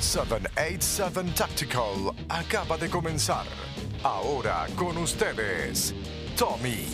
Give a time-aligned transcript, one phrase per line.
[0.00, 3.44] 787 Tactical acaba de comenzar.
[4.02, 5.94] Ahora con ustedes,
[6.38, 6.86] Tommy.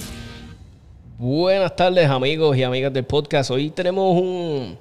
[1.17, 3.53] Buenas tardes amigos y amigas del podcast.
[3.53, 4.77] Hoy tenemos un...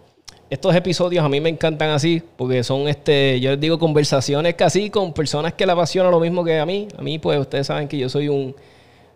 [0.49, 4.89] Estos episodios a mí me encantan así, porque son, este, yo les digo, conversaciones casi
[4.89, 6.87] con personas que le apasiona lo mismo que a mí.
[6.97, 8.55] A mí, pues, ustedes saben que yo soy un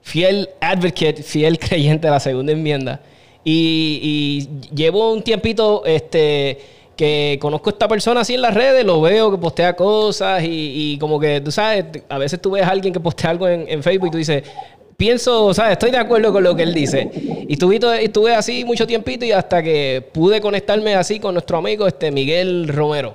[0.01, 3.01] fiel advocate, fiel creyente de la segunda enmienda.
[3.43, 8.83] Y, y llevo un tiempito, este que conozco a esta persona así en las redes,
[8.83, 12.71] lo veo que postea cosas y, como que, tú sabes, a veces tú ves a
[12.71, 14.43] alguien que postea algo en, Facebook y tú dices,
[14.97, 15.71] pienso, ¿sabes?
[15.71, 17.09] Estoy de acuerdo con lo que él dice.
[17.47, 21.87] Y estuve, estuve así mucho tiempito y hasta que pude conectarme así con nuestro amigo
[21.87, 23.13] este Miguel Romero.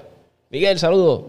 [0.49, 1.25] Miguel, saludos.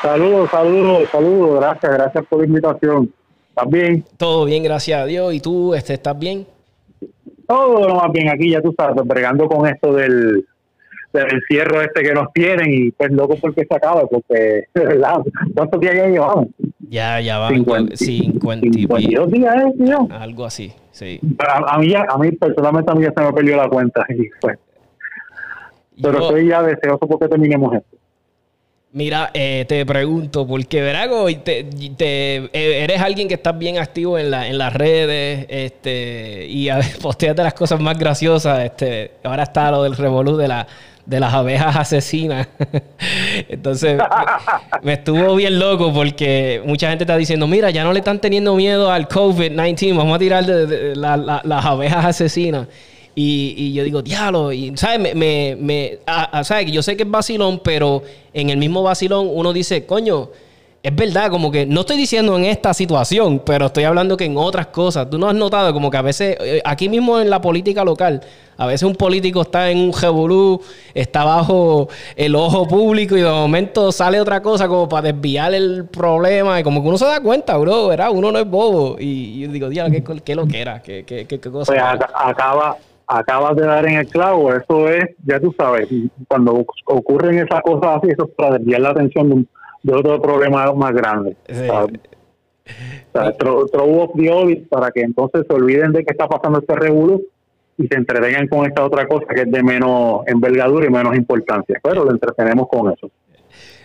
[0.00, 1.58] Saludos, saludos, saludos.
[1.58, 3.12] Gracias, gracias por la invitación.
[3.48, 4.04] ¿Estás bien?
[4.16, 5.34] Todo bien, gracias a Dios.
[5.34, 6.46] ¿Y tú este, estás bien?
[7.48, 10.46] Todo lo más bien aquí, ya tú sabes, bregando con esto del,
[11.16, 15.18] del encierro este que nos tienen y pues loco porque se acaba, porque, ¿verdad?
[15.54, 16.48] ¿Cuántos días ya llevamos?
[16.88, 20.08] Ya, ya va 50, 52 días, ¿eh, tío?
[20.10, 21.20] Algo así, sí.
[21.38, 24.58] A, mí, a mí personalmente a mí ya se me perdió la cuenta y pues.
[26.00, 27.96] Pero estoy ya deseoso porque terminemos esto.
[28.96, 32.50] Mira, eh, te pregunto, porque Verago, te, te, eh,
[32.82, 36.68] eres alguien que estás bien activo en, la, en las redes este, y
[37.02, 38.64] posteas de las cosas más graciosas.
[38.64, 40.66] Este, ahora está lo del revolú de la
[41.06, 42.48] de las abejas asesinas.
[43.48, 43.98] Entonces,
[44.82, 48.54] me, estuvo bien loco porque mucha gente está diciendo, mira, ya no le están teniendo
[48.54, 52.66] miedo al COVID-19, vamos a tirar de, las abejas asesinas.
[53.18, 55.00] Y, yo digo, diablo, y ¿sabes?
[55.00, 55.98] Me, me, me
[56.42, 56.70] ¿sabes?
[56.70, 58.02] Yo sé que es vacilón, pero
[58.34, 60.28] en el mismo vacilón uno dice, coño,
[60.86, 64.36] es verdad, como que no estoy diciendo en esta situación, pero estoy hablando que en
[64.36, 65.10] otras cosas.
[65.10, 68.20] Tú no has notado como que a veces, eh, aquí mismo en la política local,
[68.56, 70.62] a veces un político está en un jeburú,
[70.94, 75.86] está bajo el ojo público y de momento sale otra cosa como para desviar el
[75.86, 76.60] problema.
[76.60, 78.10] Y como que uno se da cuenta, bro, ¿verdad?
[78.12, 78.94] Uno no es bobo.
[78.96, 80.80] Y, yo digo, diablo, ¿qué, qué lo que era?
[80.82, 81.72] ¿Qué, qué, qué, cosa?
[81.72, 82.76] Pues acaba,
[83.08, 84.54] acabas de dar en el clavo.
[84.54, 85.88] Eso es, ya tú sabes,
[86.28, 89.48] cuando ocurren esas cosas así, eso es para desviar la atención de un
[89.86, 91.36] de otro problema más grande.
[91.48, 91.68] Sí.
[94.68, 97.20] para que entonces se olviden de que está pasando este revuelo
[97.78, 101.78] y se entretengan con esta otra cosa que es de menos envergadura y menos importancia.
[101.82, 103.10] Pero lo entretenemos con eso.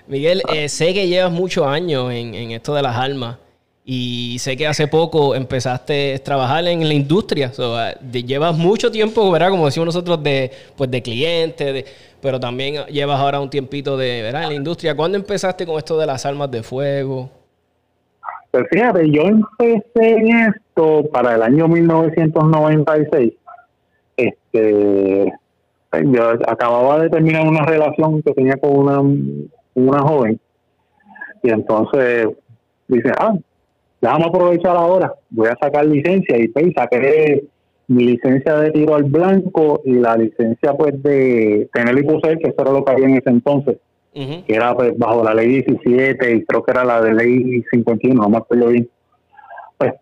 [0.08, 3.38] Miguel, eh, sé que llevas muchos años en, esto de las almas
[3.84, 7.52] y sé que hace poco empezaste a trabajar en la industria.
[7.60, 9.50] Ah, llevas mucho tiempo, ¿verdad?
[9.50, 11.86] Como decimos nosotros, de, pues, de clientes, de,
[12.22, 14.44] pero también llevas ahora un tiempito de, ¿verdad?
[14.44, 14.96] En la industria.
[14.96, 17.30] ¿Cuándo empezaste con esto de las armas de fuego?
[18.52, 23.34] Pues fíjate, yo empecé en esto para el año 1996.
[24.18, 25.34] Este,
[26.04, 29.00] yo acababa de terminar una relación que tenía con una,
[29.74, 30.40] una joven.
[31.42, 32.28] Y entonces
[32.88, 33.34] dice, ah,
[34.02, 37.44] déjame aprovechar ahora, voy a sacar licencia y pues saqué
[37.88, 42.50] mi licencia de tiro al blanco y la licencia pues de tener y poseer, que
[42.50, 43.78] eso era lo que había en ese entonces,
[44.14, 48.22] que era pues bajo la ley 17 y creo que era la de ley 51,
[48.22, 48.90] no me acuerdo bien.
[49.78, 49.94] Pues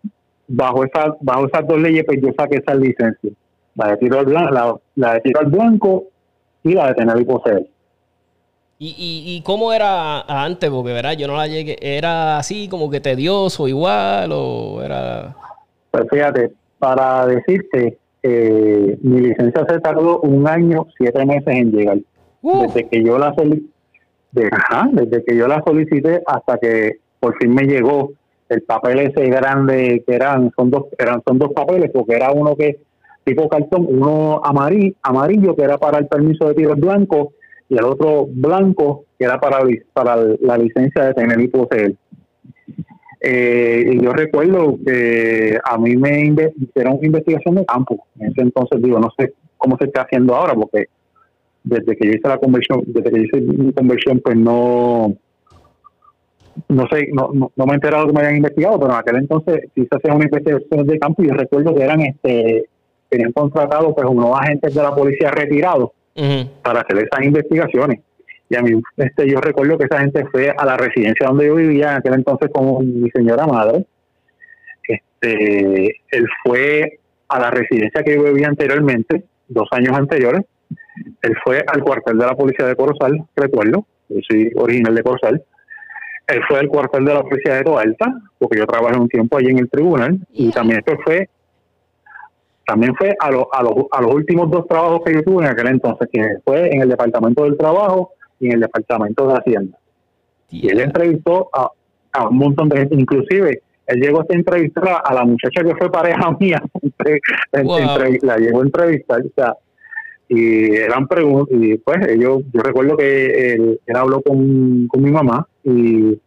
[0.48, 3.32] bajo esas, bajo esas dos leyes pues yo saqué esa licencia,
[3.76, 6.04] la de tiro al blanco, la, de tiro al blanco
[6.64, 7.68] y la de tener y poseer.
[8.82, 10.70] ¿Y, y, y cómo era antes?
[10.70, 11.12] Porque, ¿verdad?
[11.12, 11.76] Yo no la llegué.
[11.82, 15.36] ¿Era así como que tedioso igual o era...?
[15.92, 21.98] Pues fíjate, para decirte, eh, mi licencia se tardó un año, siete meses en llegar.
[22.42, 23.36] Desde que yo la
[24.32, 28.14] desde que yo la solicité hasta que por fin me llegó
[28.48, 32.56] el papel ese grande que eran son dos eran son dos papeles porque era uno
[32.56, 32.80] que
[33.26, 37.34] tipo cartón uno amarillo, amarillo que era para el permiso de tiro blanco
[37.70, 39.60] y el otro blanco que era para
[39.94, 41.96] para la licencia de tener y poseer
[43.22, 48.06] eh, y yo recuerdo que a mí me hicieron una investigación de campo.
[48.20, 50.86] En ese entonces, digo, no sé cómo se está haciendo ahora, porque
[51.64, 55.14] desde que yo hice la conversión, desde que yo hice mi conversión, pues no,
[56.70, 59.70] no sé, no, no, me he enterado que me habían investigado, pero en aquel entonces
[59.76, 62.70] sí se hacían una investigación de campo y yo recuerdo que eran, este,
[63.10, 65.92] tenían contratado pues unos agentes de la policía retirados
[66.64, 68.00] para hacer esas investigaciones.
[68.50, 71.56] Y a mí, este, yo recuerdo que esa gente fue a la residencia donde yo
[71.56, 73.86] vivía en aquel entonces con mi señora madre.
[74.88, 80.42] Este, él fue a la residencia que yo vivía anteriormente, dos años anteriores.
[81.22, 85.44] Él fue al cuartel de la policía de Corozal, recuerdo, yo soy original de Corozal.
[86.28, 89.50] Él fue al cuartel de la policía de Toalta, porque yo trabajé un tiempo allí
[89.50, 91.30] en el tribunal, y también esto fue
[92.70, 93.46] también fue a, a, los,
[93.92, 96.90] a los últimos dos trabajos que yo tuve en aquel entonces, que fue en el
[96.90, 99.78] Departamento del Trabajo y en el Departamento de Hacienda.
[100.52, 101.72] Y él entrevistó a,
[102.30, 106.30] un montón de gente, inclusive él llegó a entrevistar a, la muchacha que fue pareja
[106.40, 106.62] mía,
[108.22, 109.56] la llegó a entrevistar, o sea,
[110.28, 115.48] y eran preguntas, y pues ellos, yo recuerdo que él, habló con, con mi mamá
[115.64, 116.20] y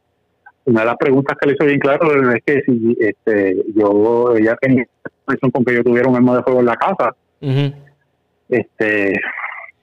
[0.64, 4.56] una de las preguntas que le hizo bien claro es que si este, yo, ella
[4.61, 4.87] tenía
[5.53, 7.14] con que yo tuviera un arma de fuego en la casa,
[8.49, 9.20] este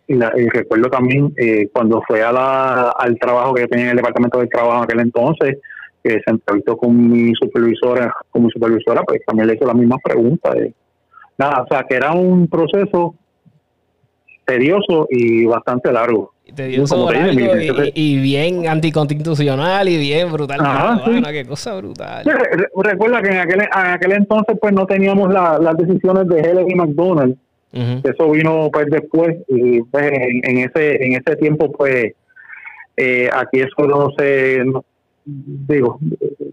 [0.10, 3.98] y, recuerdo también eh, cuando fue a la, al trabajo que yo tenía en el
[3.98, 5.58] departamento de trabajo en aquel entonces,
[6.04, 10.00] que se entrevistó con mi supervisora, con mi supervisora, pues también le hizo las mismas
[10.04, 10.56] preguntas.
[11.38, 13.14] nada, o sea, que era un proceso
[14.46, 16.34] tedioso y bastante largo.
[17.96, 20.60] Y, bien anticonstitucional y bien brutal.
[21.32, 22.24] Qué cosa brutal.
[22.76, 26.76] recuerda que en aquel, en aquel entonces pues no teníamos las decisiones de Helen y
[26.76, 27.38] McDonald's
[27.72, 32.14] eso vino pues después y pues en, ese en ese tiempo pues
[32.98, 34.64] eh, aquí eso no se
[35.26, 36.00] digo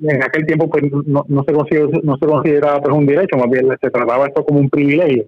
[0.02, 3.48] en aquel tiempo pues no, no se considera no se consideraba pues un derecho más
[3.48, 5.25] bien se trataba esto como un privilegio.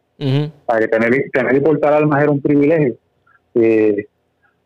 [0.67, 2.97] Para que tener tener y portar armas era un privilegio.
[3.55, 4.07] Eh,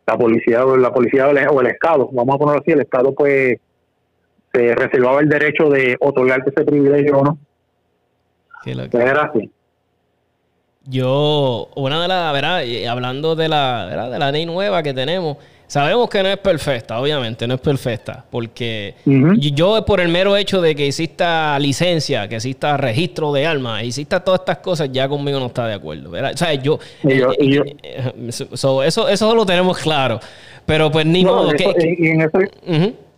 [0.05, 3.57] la policía la policía o el estado vamos a ponerlo así el estado pues
[4.51, 7.37] se reservaba el derecho de otorgarte ese privilegio o no
[8.65, 9.49] era así
[10.85, 12.61] yo, una de las, ¿verdad?
[12.89, 15.37] hablando de la, de la ley nueva que tenemos,
[15.67, 20.61] sabemos que no es perfecta, obviamente, no es perfecta, porque yo por el mero hecho
[20.61, 25.39] de que exista licencia, que exista registro de armas, exista todas estas cosas, ya conmigo
[25.39, 26.31] no está de acuerdo, ¿verdad?
[26.33, 30.19] O sea, yo, eh, eso, eso lo tenemos claro,
[30.65, 31.63] pero pues ni modo que...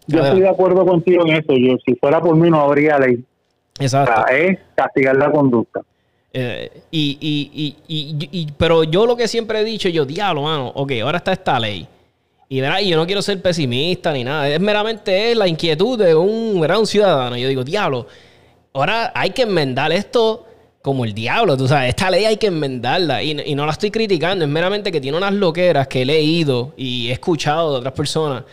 [0.08, 3.24] yo estoy de acuerdo contigo en eso, yo si fuera por mí no habría ley.
[3.80, 4.26] Exacto.
[4.32, 5.82] es castigar la conducta.
[6.38, 10.68] Eh, y, y, y, y, pero yo lo que siempre he dicho, yo, diablo, mano,
[10.68, 11.88] ok, ahora está esta ley.
[12.48, 12.80] Y, ¿verdad?
[12.80, 14.48] y yo no quiero ser pesimista ni nada.
[14.50, 16.80] Es meramente la inquietud de un, ¿verdad?
[16.80, 17.38] un ciudadano.
[17.38, 18.08] Yo digo, diablo,
[18.74, 20.46] ahora hay que enmendar esto
[20.82, 21.58] como el diablo.
[21.58, 23.24] Tú sabes, esta ley hay que enmendarla.
[23.24, 24.46] Y, y no la estoy criticando.
[24.46, 28.44] Es meramente que tiene unas loqueras que he leído y he escuchado de otras personas.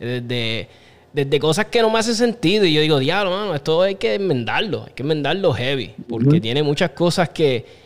[0.00, 0.68] Eh, de
[1.16, 2.66] desde cosas que no me hacen sentido.
[2.66, 6.62] Y yo digo, diablo, mano, esto hay que enmendarlo, hay que enmendarlo heavy, porque tiene
[6.62, 7.85] muchas cosas que.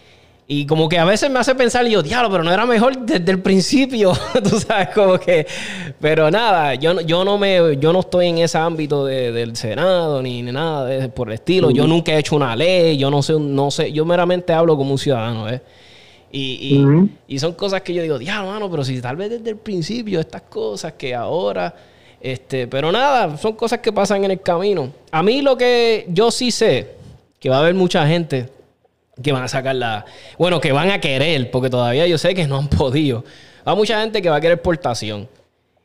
[0.52, 2.98] Y como que a veces me hace pensar, y yo, diablo, pero no era mejor
[2.98, 4.12] desde el principio,
[4.42, 5.46] tú sabes, como que.
[6.00, 10.42] Pero nada, yo, yo no me, yo no estoy en ese ámbito del Senado ni,
[10.42, 11.70] nada de, por el estilo.
[11.70, 14.90] Yo nunca he hecho una ley, yo no sé, no sé, yo meramente hablo como
[14.90, 15.62] un ciudadano, ¿eh?
[16.32, 19.50] Y, y, y son cosas que yo digo, diablo, mano, pero si tal vez desde
[19.50, 21.72] el principio estas cosas que ahora
[22.20, 24.92] este, pero nada, son cosas que pasan en el camino.
[25.12, 26.88] A mí lo que yo sí sé,
[27.38, 28.48] que va a haber mucha gente
[29.22, 30.04] que van a sacar la...
[30.38, 33.24] Bueno, que van a querer, porque todavía yo sé que no han podido.
[33.64, 35.28] Hay mucha gente que va a querer portación.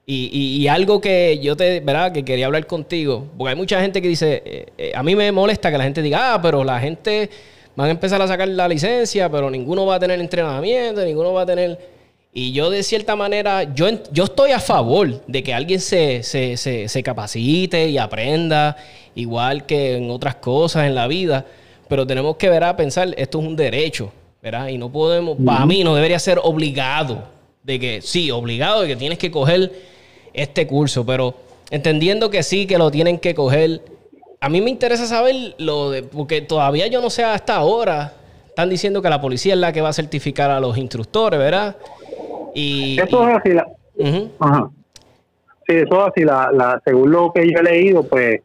[0.07, 2.11] Y, algo que yo te, ¿verdad?
[2.11, 5.31] Que quería hablar contigo, porque hay mucha gente que dice, eh, eh, a mí me
[5.31, 7.27] molesta que la gente diga, ah, pero la gente
[7.75, 11.41] van a empezar a sacar la licencia, pero ninguno va a tener entrenamiento, ninguno va
[11.41, 11.95] a tener...
[12.37, 16.57] Y yo de cierta manera, yo, yo estoy a favor de que alguien se, se,
[16.57, 18.75] se, capacite y aprenda,
[19.15, 21.45] igual que en otras cosas en la vida,
[21.87, 24.11] pero tenemos que ver a pensar, esto es un derecho,
[24.41, 24.67] ¿verdad?
[24.67, 27.23] Y no podemos, para mí no debería ser obligado,
[27.63, 29.71] de que sí, obligado de que tienes que coger
[30.33, 31.35] este curso, pero
[31.71, 33.81] entendiendo que sí, que lo tienen que coger,
[34.39, 38.13] a mí me interesa saber lo de, porque todavía yo no sé hasta ahora,
[38.47, 41.75] están diciendo que la policía es la que va a certificar a los instructores, ¿verdad?
[43.01, 43.49] eso es así.
[43.49, 43.67] La,
[45.67, 46.23] Sí, eso es así.
[46.23, 48.41] La, según lo que yo he leído, pues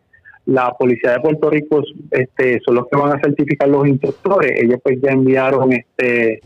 [0.47, 4.61] la policía de Puerto Rico este, son los que van a certificar los instructores.
[4.63, 6.41] Ellos pues ya enviaron este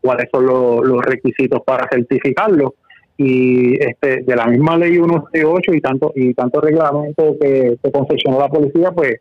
[0.00, 2.72] cuáles son los, requisitos para certificarlos
[3.16, 8.38] y este de la misma ley 168 y tanto y tanto reglamento que, que concesionó
[8.38, 9.16] la policía pues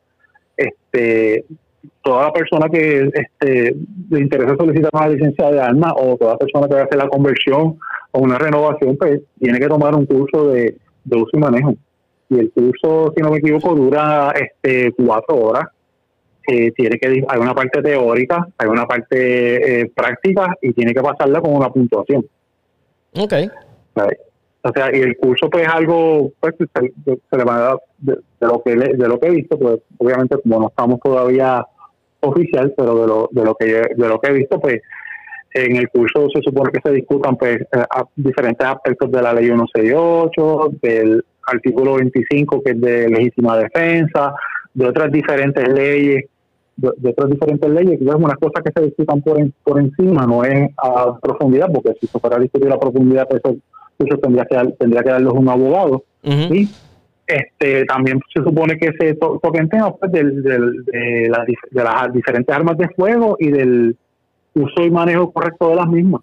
[0.57, 1.45] este
[2.01, 3.75] toda persona que este,
[4.09, 7.09] le interesa solicitar una licencia de armas o toda persona que va a hacer la
[7.09, 7.77] conversión
[8.11, 11.75] o una renovación, pues tiene que tomar un curso de, uso y manejo.
[12.29, 15.65] Y el curso, si no me equivoco, dura este cuatro horas.
[16.47, 21.01] Eh, tiene que hay una parte teórica, hay una parte eh, práctica y tiene que
[21.01, 22.23] pasarla con una puntuación.
[23.17, 23.33] Ok.
[24.67, 28.17] O sea, y el curso pues es algo pues, se, le va a dar de,
[28.41, 31.65] lo que de lo que he visto, pues obviamente como no estamos todavía
[32.19, 34.81] oficial, pero de lo, de lo que de lo que he visto, pues
[35.55, 37.83] en el curso se supone que se discutan pues eh,
[38.15, 44.33] diferentes aspectos de la ley 168, del artículo 25 que es de legítima defensa,
[44.73, 46.25] de otras diferentes leyes,
[46.75, 50.43] de, otras diferentes leyes, que es una cosa que se discutan por, por encima, no
[50.43, 53.55] es a profundidad, porque si se fuera a discutir a profundidad, pues eso
[53.99, 56.03] eso tendría que, tendría que darlos un abogado.
[56.23, 56.67] Y
[57.27, 61.31] este, también se supone que se to toquen temas pues, del, del, de,
[61.71, 63.95] de las diferentes armas de fuego y del
[64.53, 66.21] uso y manejo correcto de las mismas.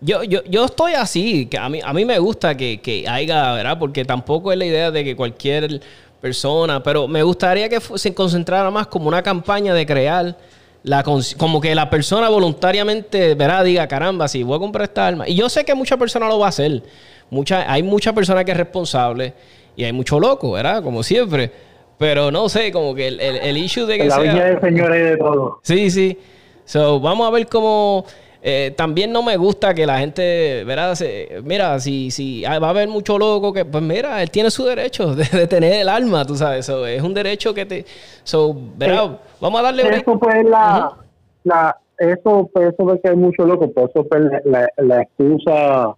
[0.00, 3.52] Yo, yo, yo estoy así, que a mí, a mí me gusta que, que haya,
[3.52, 3.78] ¿verdad?
[3.78, 5.80] Porque tampoco es la idea de que cualquier
[6.20, 10.36] persona, pero me gustaría que se concentrara más como una campaña de crear
[10.82, 13.64] la como que la persona voluntariamente, ¿verdad?
[13.64, 15.28] Diga, caramba, si voy a comprar esta arma.
[15.28, 16.82] Y yo sé que mucha persona lo va a hacer.
[17.30, 19.34] Mucha, hay mucha persona que es responsable
[19.76, 20.82] y hay mucho loco, ¿verdad?
[20.82, 21.50] Como siempre.
[21.98, 24.34] Pero no sé, como que el, el, issue de que la sea...
[24.44, 25.60] del Señor es de todo.
[25.62, 26.16] Sí, sí.
[26.64, 28.04] So, vamos a ver cómo...
[28.50, 30.96] Eh, también no me gusta que la gente, ¿verdad?
[31.44, 35.14] mira, si, si va a haber mucho loco que, pues mira, él tiene su derecho
[35.14, 36.66] de, tener el alma, tú sabes.
[36.66, 37.84] es un derecho que te...
[38.24, 39.18] So, ¿verdad?
[39.38, 39.82] Vamos a darle...
[39.94, 40.96] Eso pues la...
[41.44, 45.94] la eso, pues eso de que hay mucho loco, pues eso pues la, la, excusa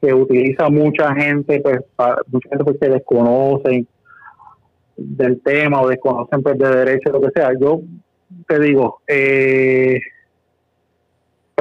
[0.00, 1.78] que utiliza mucha gente, pues
[2.26, 3.86] mucha gente pues, que desconocen
[4.96, 7.52] del tema o desconocen pues de derecho, lo que sea.
[7.60, 7.82] Yo
[8.48, 10.00] te digo, eh,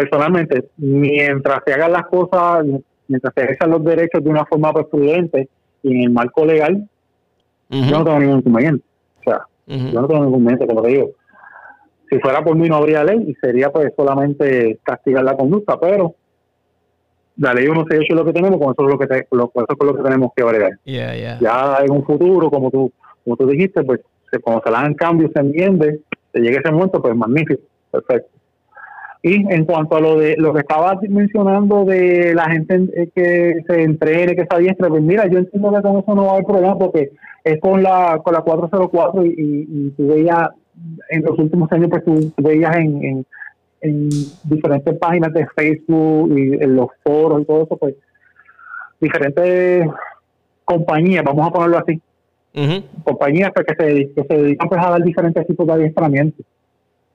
[0.02, 2.66] personalmente, mientras se hagan las cosas,
[3.08, 5.48] mientras se ejerzan los derechos de una forma prudente
[5.84, 6.88] y en el marco legal,
[7.70, 8.86] yo no tengo ningún inconveniente.
[9.20, 11.12] O sea, yo no tengo ningún inconveniente, como te digo.
[12.10, 16.16] Si fuera por mí no habría ley y sería pues solamente castigar la conducta, pero
[17.38, 19.52] la ley uno se hecho lo que tenemos, con eso es lo que, te, lo,
[19.54, 20.72] eso es lo que tenemos que bregar.
[21.40, 22.92] Ya en un futuro, como tú,
[23.24, 24.02] como tú dijiste, pues
[24.44, 26.02] cuando se le hagan cambios, se entiende,
[26.34, 28.41] se llegue ese momento, pues magnífico, perfecto.
[29.24, 33.64] Y en cuanto a lo de lo que estaba mencionando de la gente eh, que
[33.68, 36.34] se entrene, que se adiestre, pues mira, yo entiendo que con eso no va a
[36.34, 37.12] haber problema porque
[37.44, 40.50] es con la con la 404 y, y, y tú veías
[41.10, 43.26] en los últimos años, pues tú, veías en,
[43.82, 44.10] en,
[44.44, 47.96] diferentes páginas de Facebook y en los foros y todo eso, pues
[49.00, 49.88] diferentes
[50.66, 52.02] compañías, vamos a ponerlo así,
[53.04, 56.44] compañías pues, que, se, que se dedican pues, a dar diferentes tipos de adiestramiento.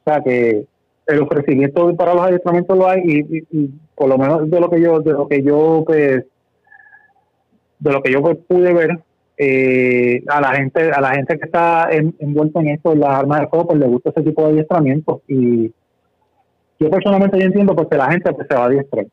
[0.04, 0.66] O sea que
[1.06, 5.00] el ofrecimiento para los adiestramientos lo hay y, por lo menos de lo que yo
[5.00, 6.24] de lo que yo pues
[7.78, 8.98] de lo que yo pues, pude ver
[9.38, 13.40] eh, a la gente a la gente que está envuelta en esto en las armas
[13.40, 15.72] de fuego pues le gusta ese tipo de adiestramiento y
[16.78, 19.06] yo personalmente yo entiendo porque la gente pues, se va a adiestrar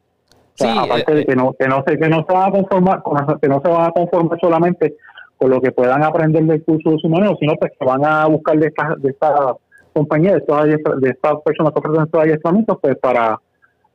[0.60, 3.04] aparte de eh, que no que no se que no se va a conformar
[3.42, 4.96] que no se van a conformar solamente
[5.38, 8.26] con lo que puedan aprender del curso de su manejo sino pues que van a
[8.28, 9.56] buscar de esta de esta
[9.94, 13.40] compañía de, de estas personas que ofrecen estos adiestramientos pues para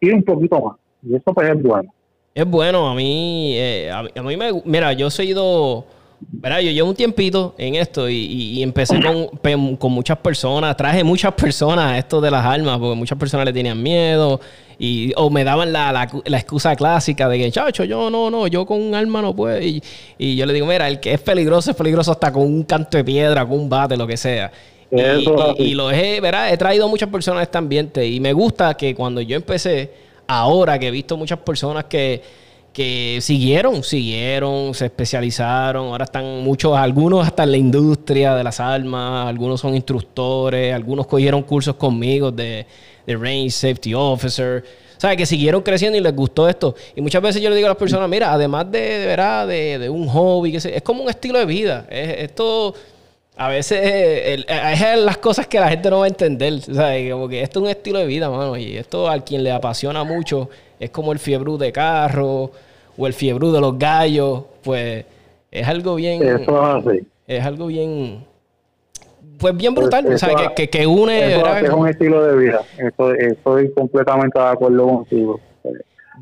[0.01, 0.77] ir un poquito más.
[1.03, 1.93] Y eso pues es bueno.
[2.35, 4.63] Es bueno, a mí, eh, a, mí me...
[4.65, 5.85] Mira, yo he sido...
[6.31, 11.33] Mira, yo llevo un tiempito en esto y, empecé con, con, muchas personas, traje muchas
[11.35, 14.41] personas a esto de las armas, porque muchas personas le tenían miedo
[14.81, 18.67] y o me daban la, la, excusa clásica de que, chacho, yo no, no, yo
[18.67, 19.61] con un arma no puedo.
[19.61, 19.83] Y,
[20.17, 22.97] y, yo le digo, mira, el que es peligroso es peligroso hasta con un canto
[22.97, 24.51] de piedra, con un bate, lo que sea.
[24.91, 26.53] Y, lo he, ¿verdad?
[26.53, 29.93] He traído a muchas personas a este ambiente y me gusta que cuando yo empecé,
[30.27, 32.23] ahora que he visto muchas personas que,
[32.73, 38.61] que siguieron, siguieron, se especializaron, ahora están muchos, algunos hasta en la industria de las
[38.61, 42.67] armas, algunos son instructores, algunos cogieron cursos conmigo de,
[43.07, 44.65] de Range Safety Officer.
[44.97, 45.17] ¿sabes?
[45.17, 46.75] Que siguieron creciendo y les gustó esto.
[46.97, 49.47] Y muchas veces yo le digo a las personas, mira, además de, de, ¿verdad?
[49.47, 51.87] de, de un hobby, que es como un estilo de vida.
[51.89, 52.75] Es, esto
[53.39, 56.61] a veces es las cosas que la gente no va a entender.
[56.61, 57.13] ¿sabes?
[57.13, 58.57] Como que esto es un estilo de vida, mano.
[58.57, 62.51] Y esto a quien le apasiona mucho es como el fiebrú de carro
[62.97, 64.43] o el fiebrú de los gallos.
[64.65, 65.05] Pues
[65.53, 66.21] es algo bien.
[66.21, 68.25] Eso es Es algo bien.
[69.39, 70.13] Pues bien brutal.
[70.13, 71.37] o sea, que, que, une.
[71.37, 72.61] es un estilo de vida.
[73.21, 75.41] estoy completamente de acuerdo contigo.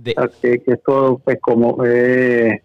[0.05, 1.83] que, que esto, pues, como.
[1.83, 2.61] Eh,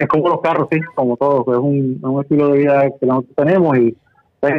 [0.00, 3.36] es como los carros, sí, como todos, es un, un estilo de vida que nosotros
[3.36, 3.94] tenemos y
[4.40, 4.54] pues,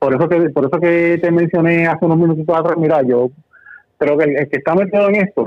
[0.00, 3.30] por eso que por eso que te mencioné hace unos minutos atrás, mira, yo
[3.96, 5.46] creo que el, que está metido en esto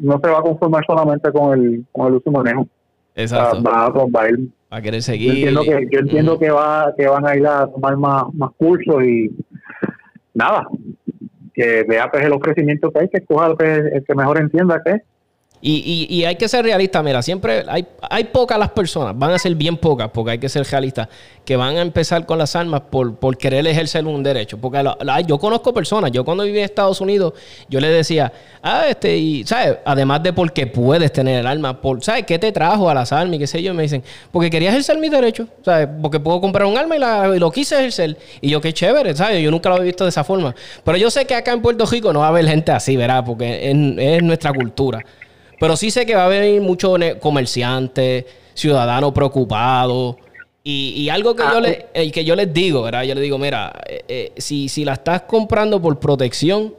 [0.00, 2.66] no se va a conformar solamente con el, con el uso y manejo.
[3.14, 3.62] Exacto.
[3.62, 4.48] Va, va, a ir.
[4.70, 5.28] Va a querer seguir.
[5.28, 8.50] Yo entiendo, que, yo entiendo que, va, que van a ir a tomar más, más
[8.58, 9.30] cursos y
[10.34, 10.66] nada,
[11.54, 14.90] que vea pues el ofrecimiento que hay, que escoja el el que mejor entienda que
[14.90, 15.02] es
[15.62, 19.38] y, y, hay que ser realista, mira, siempre hay, hay pocas las personas, van a
[19.38, 21.08] ser bien pocas, porque hay que ser realistas,
[21.46, 24.58] que van a empezar con las armas por, querer ejercer un derecho.
[24.58, 24.84] Porque
[25.26, 27.32] yo conozco personas, yo cuando viví en Estados Unidos,
[27.68, 28.32] yo les decía,
[28.62, 29.78] ah, este, y, ¿sabes?
[29.84, 32.26] Además de porque puedes tener el arma, por, ¿sabes?
[32.26, 33.72] ¿Qué te trajo a las armas y qué sé yo?
[33.72, 35.88] me dicen, porque quería ejercer mi derecho, ¿sabes?
[36.02, 38.18] Porque puedo comprar un arma y, la, lo quise ejercer.
[38.42, 39.42] Y yo, qué chévere, ¿sabes?
[39.42, 40.54] Yo nunca lo he visto de esa forma.
[40.84, 43.24] Pero yo sé que acá en Puerto Rico no va a haber gente así, ¿verdad?
[43.24, 45.02] Porque es nuestra cultura.
[45.58, 50.16] Pero sí sé que va a venir muchos comerciantes, ciudadanos preocupados.
[50.68, 53.04] Y, algo que, yo ah, le, que yo les digo, ¿verdad?
[53.04, 56.74] Yo les digo, mira, eh, eh, si, si la estás comprando por protección,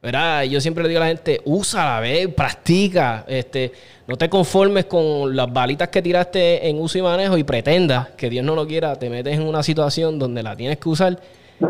[0.00, 0.44] ¿verdad?
[0.44, 3.72] Yo siempre le digo a la gente, úsala, ve, practica, este,
[4.06, 8.30] no te conformes con las balitas que tiraste en uso y manejo y pretendas que
[8.30, 11.18] Dios no lo quiera, te metes en una situación donde la tienes que usar,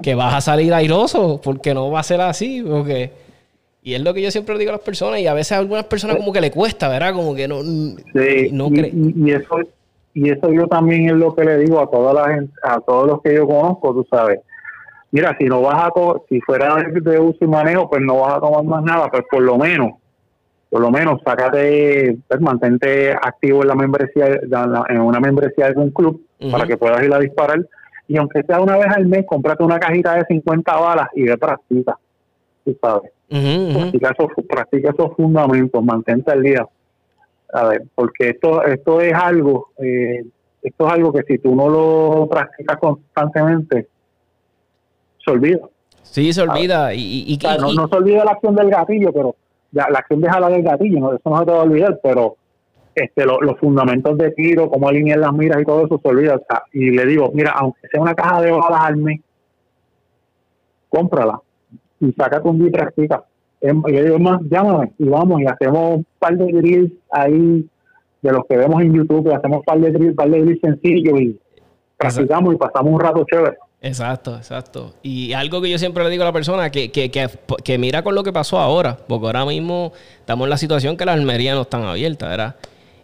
[0.02, 3.21] que vas a salir airoso, porque no va a ser así, porque...
[3.82, 5.84] Y es lo que yo siempre digo a las personas, y a veces a algunas
[5.84, 7.14] personas como que le cuesta, ¿verdad?
[7.14, 9.58] Como que no, sí, no y, y, eso
[10.14, 13.08] y eso yo también es lo que le digo a toda la gente, a todos
[13.08, 14.40] los que yo conozco, tú sabes.
[15.10, 15.92] Mira, si no vas a
[16.28, 19.42] si fuera de uso y manejo, pues no vas a tomar más nada, pues por
[19.42, 19.92] lo menos
[20.72, 24.40] por lo menos sácate, pues, mantente activo en la membresía,
[24.88, 27.60] en una membresía de un club para que puedas ir a disparar.
[28.08, 31.36] Y aunque sea una vez al mes, cómprate una cajita de 50 balas y de
[31.36, 31.98] práctica.
[32.64, 33.12] Tú sabes.
[34.48, 36.66] Practica, esos, fundamentos, mantente al día.
[37.52, 40.24] A ver, porque esto, esto es algo, eh,
[40.62, 43.88] esto es algo que si tú no lo practicas constantemente,
[45.24, 45.60] se olvida.
[46.02, 46.94] Sí, se olvida.
[46.94, 49.36] Y, no, no se olvida la acción del gatillo, pero
[49.72, 51.12] la acción de jalar del gatillo, ¿no?
[51.14, 52.36] eso no se te va a olvidar, pero
[52.94, 56.40] este, los fundamentos de tiro, cómo alinear las miras y todo eso se olvida.
[56.72, 59.20] y le digo, mira, aunque sea una caja de balas al mes,
[60.88, 61.40] cómprala
[62.02, 63.24] y un día y practica.
[63.60, 67.64] Y le digo, más, llámame y vamos y hacemos un par de drills ahí
[68.20, 70.60] de los que vemos en YouTube, hacemos un par de drills, un par de drills
[70.60, 71.38] sencillos y
[71.96, 73.56] practicamos y pasamos un rato chévere.
[73.80, 74.94] Exacto, exacto.
[75.02, 78.14] Y algo que yo siempre le digo a la persona, que, que, que, mira con
[78.14, 81.62] lo que pasó ahora, porque ahora mismo estamos en la situación que las almerías no
[81.62, 82.56] están abiertas, ¿verdad?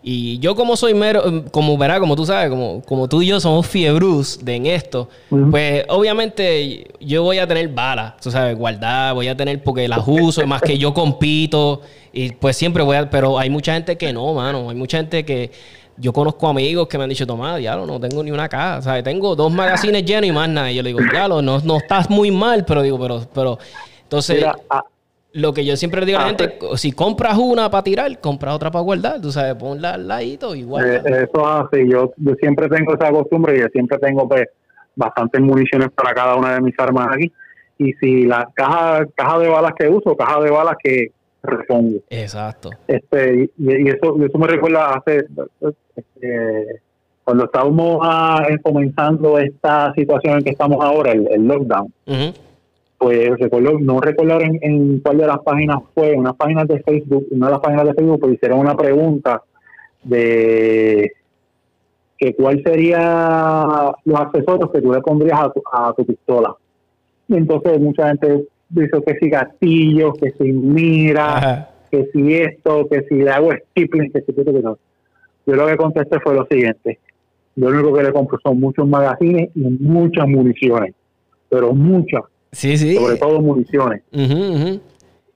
[0.02, 3.40] Y yo como soy mero, como verá, como tú sabes, como, como tú y yo
[3.40, 5.09] somos fiebrus de en esto,
[5.50, 10.07] pues obviamente yo voy a tener balas, tú sabes, guardar, voy a tener porque las
[10.07, 14.12] uso, más que yo compito, y pues siempre voy a, pero hay mucha gente que
[14.12, 15.50] no, mano, hay mucha gente que
[16.00, 18.81] yo conozco amigos que me han dicho, toma, diablo, no tengo ni una caja.
[18.83, 19.05] ¿sabes?
[19.05, 20.70] Tengo dos magazines llenos y más nada.
[20.70, 23.59] Y yo le digo, diablo, no, no estás muy mal, pero digo, pero, pero,
[24.03, 24.44] entonces,
[25.33, 28.55] lo que yo siempre digo a la ah, gente, si compras una para tirar, compras
[28.55, 30.87] otra para guardar, tú sabes, ponla al ladito igual.
[30.87, 34.47] Eh, eso es así, yo, yo siempre tengo esa costumbre y yo siempre tengo pues
[34.97, 37.33] bastantes municiones para cada una de mis armas aquí.
[37.79, 41.12] Y si la caja, caja de balas que uso, caja de balas que,
[41.43, 41.99] repongo.
[42.11, 42.71] Exacto.
[42.87, 45.25] Este, y, eso, eso me recuerda hace
[45.97, 46.81] este,
[47.25, 51.93] cuando estábamos ah, comenzando esta situación en que estamos ahora, el, lockdown.
[52.98, 57.46] Pues recuerdo, no recuerdo en, cuál de las páginas fue, unas páginas de Facebook, una
[57.46, 59.42] de las páginas de Facebook, pues hicieron una pregunta
[60.02, 61.12] de
[62.18, 66.54] que cuál sería los accesorios que tú le pondrías a tu, a tu pistola.
[67.28, 73.14] entonces mucha gente dice que si gatillos, que si mira, que si esto, que si
[73.14, 74.78] le hago stippling, que si que no.
[75.46, 76.98] Yo lo que contesté fue lo siguiente.
[77.56, 80.94] Yo lo único que le compro son muchos magazines y muchas municiones.
[81.48, 82.22] Pero muchas.
[82.52, 82.96] Sí, sí.
[82.96, 84.02] Sobre todo municiones.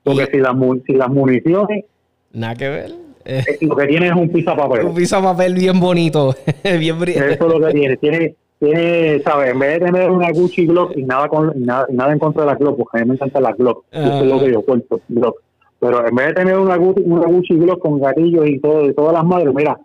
[0.03, 0.55] Porque si, las,
[0.87, 1.85] si las municiones...
[2.33, 2.93] Nada que ver.
[3.25, 4.87] Eh, lo que tiene es un papel.
[4.87, 6.35] Un papel bien bonito.
[6.65, 7.97] bien Eso es lo que tiene.
[7.99, 9.51] Tiene tiene, ¿sabes?
[9.51, 12.51] En vez de tener una Gucci Glock y nada con nada, nada en contra de
[12.53, 15.01] la Glock, porque a mí me encanta la Glock, eso es lo que yo cuento,
[15.09, 15.43] Glock.
[15.81, 18.95] Pero en vez de tener una Gucci, una Gucci Glock con gatillos y todo, y
[18.95, 19.77] todas las madres, mira,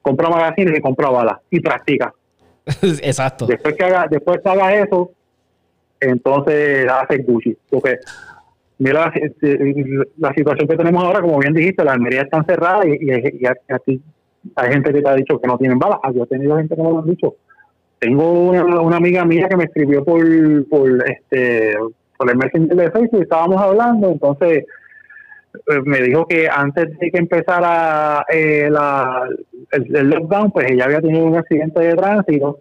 [0.00, 2.14] compra magazines y compra balas y practica.
[3.02, 3.44] Exacto.
[3.44, 5.10] Después que haga, después que haga eso,
[6.00, 7.56] entonces hace Gucci.
[7.70, 7.98] Porque
[8.78, 9.12] mira
[10.18, 14.02] la, situación que tenemos ahora, como bien dijiste, las almerías están cerradas y, aquí
[14.54, 15.98] hay gente que te ha dicho que no tienen balas.
[16.02, 17.34] Ah, yo he tenido gente que me lo han dicho
[17.98, 20.22] tengo una, amiga mía que me escribió por,
[20.68, 21.74] por este
[22.16, 24.64] por el Messenger de Facebook, estábamos hablando, entonces
[25.54, 29.28] eh, me dijo que antes de que empezara eh, la,
[29.70, 32.60] el, lockdown, pues ella había tenido un accidente de tránsito.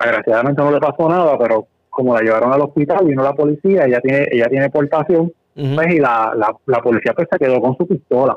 [0.00, 4.00] Desgraciadamente no le pasó nada, pero como la llevaron al hospital, vino la policía, ella
[4.00, 6.32] tiene ella tiene portación, pues, y la,
[6.66, 8.36] la, policía pues se quedó con su pistola.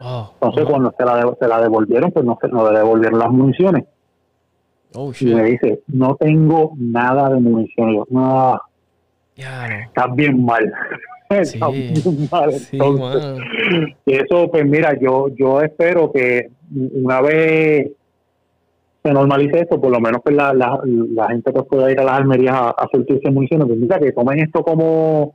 [0.00, 0.70] Oh, entonces oh.
[0.70, 3.84] cuando se la, se la devolvieron, pues no, se, no le devolvieron las municiones.
[4.94, 7.94] Oh, y me dice, no tengo nada de munición.
[7.94, 8.60] yo, no,
[9.34, 10.72] está bien mal.
[11.30, 11.94] está bien
[12.30, 12.50] mal.
[14.06, 17.90] y eso, pues mira, yo yo espero que una vez
[19.08, 22.04] se normalice esto, por lo menos que pues, la, la, gente pues pueda ir a
[22.04, 23.66] las almerías a, a surtirse municiones.
[23.66, 25.34] Pues que tomen esto como,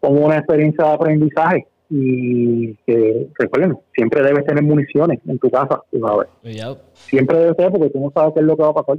[0.00, 5.80] como una experiencia de aprendizaje y que recuerden, siempre debes tener municiones en tu casa,
[6.00, 6.28] sabes.
[6.92, 8.98] Siempre debes tener porque tú no sabes qué es lo que va a pasar.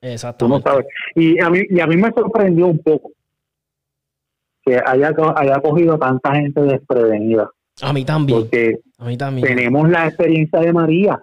[0.00, 0.62] Exactamente.
[0.62, 0.86] Tú no sabes.
[1.14, 3.12] Y a mí, y a mí me sorprendió un poco
[4.64, 7.48] que haya, haya cogido tanta gente desprevenida.
[7.82, 8.40] A mí también.
[8.40, 9.46] Porque a mí también.
[9.46, 11.22] tenemos la experiencia de María.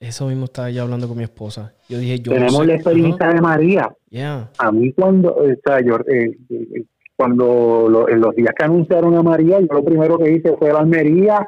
[0.00, 1.74] Eso mismo estaba yo hablando con mi esposa.
[1.88, 3.88] Yo dije, yo tenemos la experiencia de María.
[4.10, 4.50] Yeah.
[4.58, 6.84] A mí cuando, o sea, yo, eh, eh,
[7.16, 10.70] cuando lo, en los días que anunciaron a María, yo lo primero que hice fue
[10.70, 11.46] a la Almería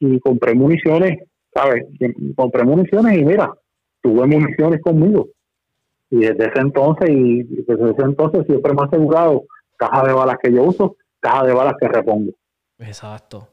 [0.00, 1.18] y compré municiones,
[1.54, 1.84] ¿sabes?
[2.34, 3.52] Compré municiones y mira,
[4.02, 5.28] tuve municiones conmigo.
[6.10, 9.44] Y desde ese entonces, y desde ese entonces siempre me he asegurado
[9.76, 12.32] caja de balas que yo uso, caja de balas que repongo.
[12.78, 13.46] Exacto.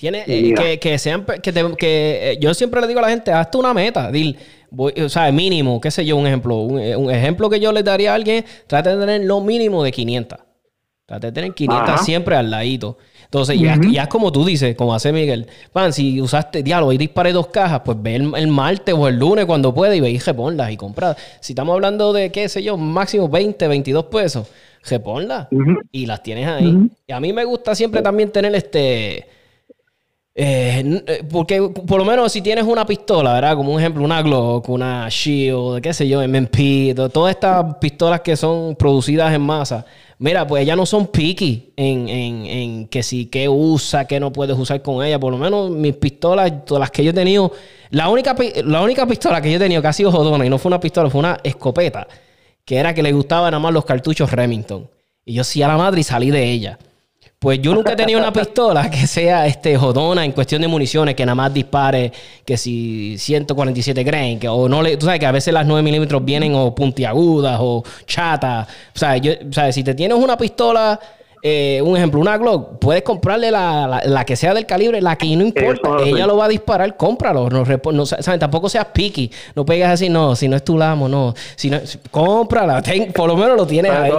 [0.00, 3.30] Tiene eh, que, que, sean que, que eh, yo siempre le digo a la gente,
[3.32, 4.34] hazte una meta, dil,
[4.74, 8.12] o sea, mínimo, qué sé yo, un ejemplo, un, eh, ejemplo que yo le daría
[8.12, 10.38] a alguien, trate de tener lo mínimo de 500.
[11.04, 12.96] Trate de tener 500 siempre al ladito.
[13.24, 17.32] Entonces, ya, es como tú dices, como hace Miguel, pan, si usaste diálogo y disparé
[17.32, 20.72] dos cajas, pues ve el, martes o el lunes cuando pueda y ve y reponlas
[20.72, 21.14] y compra.
[21.40, 24.48] Si estamos hablando de, qué sé yo, máximo 20, 22 pesos,
[24.88, 25.48] reponlas
[25.92, 26.88] y las tienes ahí.
[27.06, 29.39] Y a mí me gusta siempre también tener este
[30.32, 33.56] eh, eh, porque por lo menos si tienes una pistola, ¿verdad?
[33.56, 38.36] Como un ejemplo, una Glock, una Shield, qué sé yo, MMP, todas estas pistolas que
[38.36, 39.84] son producidas en masa,
[40.18, 44.32] mira, pues ya no son picky en, en, en que si qué usa, qué no
[44.32, 45.18] puedes usar con ella.
[45.18, 47.52] Por lo menos mis pistolas, todas las que yo he tenido,
[47.90, 50.58] la única, la única pistola que yo he tenido que ha sido jodona y no
[50.58, 52.06] fue una pistola, fue una escopeta,
[52.64, 54.88] que era que le gustaban nada más los cartuchos Remington.
[55.24, 56.78] Y yo sí a la madre y salí de ella.
[57.42, 61.14] Pues yo nunca he tenido una pistola que sea este, jodona en cuestión de municiones,
[61.14, 62.12] que nada más dispare
[62.44, 65.82] que si 147 grain, que o no le, tú sabes que a veces las 9
[65.82, 68.68] milímetros vienen o puntiagudas o chatas.
[68.94, 71.00] O sea, yo, o sea, si te tienes una pistola,
[71.42, 75.34] eh, un ejemplo, una Glock, puedes comprarle la, la, que sea del calibre, la que
[75.34, 77.48] no importa, ella lo va a disparar, cómpralo.
[77.48, 78.38] No, no ¿sabes?
[78.38, 81.32] Tampoco seas picky, no pegas así, no, si no es tu lamo, no.
[81.56, 81.78] Si no,
[82.10, 82.82] cómprala,
[83.14, 84.12] por lo menos lo tienes ahí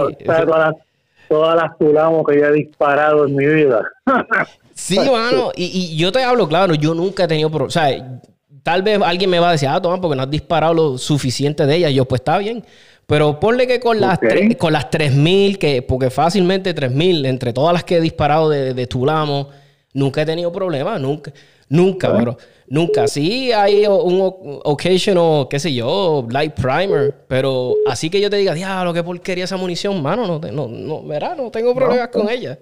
[1.32, 3.82] todas las tulamos que yo he disparado en mi vida.
[4.74, 5.50] sí, mano.
[5.56, 7.74] Y, yo te hablo, claro, yo nunca he tenido problemas.
[7.74, 8.20] O sea,
[8.62, 11.64] tal vez alguien me va a decir, ah, toma, porque no has disparado lo suficiente
[11.64, 11.92] de ellas.
[11.92, 12.62] Yo, pues está bien.
[13.06, 14.18] Pero ponle que con las,
[14.58, 18.86] con las 3000, que, porque fácilmente 3000, entre todas las que he disparado de, de
[18.86, 19.48] Tulamo,
[19.94, 21.32] nunca he tenido problemas, nunca,
[21.70, 22.36] nunca, bro.
[22.72, 23.06] Nunca.
[23.06, 24.32] Sí hay un
[24.64, 29.44] occasional, qué sé yo, light primer, pero así que yo te diga, diablo, qué porquería
[29.44, 32.58] esa munición, mano, no, no, no, verá, no tengo problemas con ella.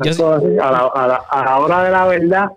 [0.00, 2.50] a, la, hora de la verdad,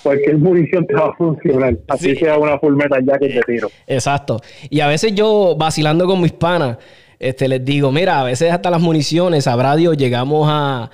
[0.00, 1.76] cualquier munición te va a funcionar.
[1.88, 3.68] Así sea una full metal jacket de tiro.
[3.84, 4.40] Exacto.
[4.70, 6.78] Y a veces yo, vacilando con mis panas,
[7.18, 10.88] este, les digo, mira, a veces hasta las municiones, sabrá Dios, llegamos a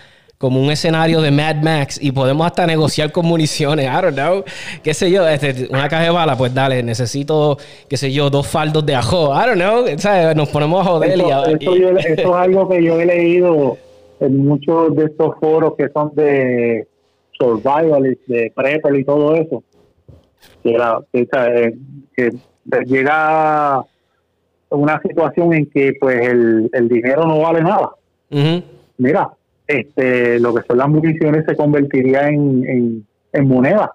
[0.45, 3.87] como un escenario de Mad Max y podemos hasta negociar con municiones.
[3.87, 4.45] I don't know.
[4.83, 7.57] Qué sé yo, este, una caja de bala, pues dale, necesito,
[7.89, 9.33] qué sé yo, dos faldos de ajo.
[9.33, 10.35] I don't know.
[10.35, 13.79] Nos ponemos a joder y, a, eso, es algo que yo he leído
[14.21, 16.87] en muchos de estos foros que son de
[17.33, 19.63] survival, de prepper y todo eso.
[20.63, 20.77] Que,
[21.11, 21.73] que,
[22.17, 23.83] que llega
[24.69, 27.93] una situación en que pues el, el dinero no vale nada.
[28.99, 29.31] Mira,
[29.67, 33.93] este, lo que son las municiones se convertiría en, en, moneda.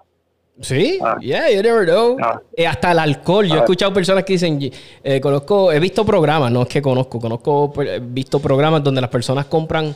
[0.60, 1.16] Sí, ah.
[1.20, 2.16] yeah, you never know.
[2.22, 2.40] Ah.
[2.54, 3.46] Eh, hasta el alcohol.
[3.46, 3.60] Yo he ah.
[3.60, 4.58] escuchado personas que dicen,
[5.02, 9.10] eh, conozco, he visto programas, no es que conozco, conozco, he visto programas donde las
[9.10, 9.94] personas compran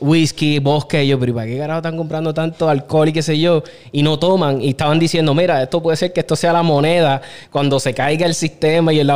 [0.00, 3.62] whisky, bosque, yo, pero ¿para qué carajo están comprando tanto alcohol y qué sé yo?
[3.92, 4.60] Y no toman.
[4.60, 8.26] Y estaban diciendo, mira, esto puede ser que esto sea la moneda cuando se caiga
[8.26, 9.10] el sistema y, el,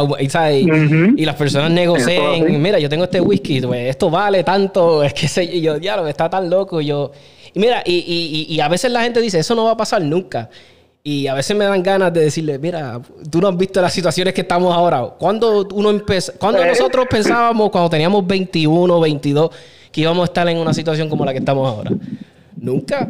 [1.17, 2.61] y, las personas negocien.
[2.61, 6.07] Mira, yo tengo este whisky, pues, esto vale tanto, es que sé yo, ya lo
[6.07, 6.81] está tan loco.
[6.81, 7.13] yo,
[7.53, 10.49] y mira, y, y, a veces la gente dice, eso no va a pasar nunca.
[11.03, 14.35] Y a veces me dan ganas de decirle, mira, tú no has visto las situaciones
[14.35, 15.03] que estamos ahora.
[15.19, 19.51] Cuando uno empezó, cuando nosotros pensábamos, cuando teníamos 21, 22,
[19.93, 21.91] que íbamos a estar en una situación como la que estamos ahora.
[22.57, 23.09] Nunca.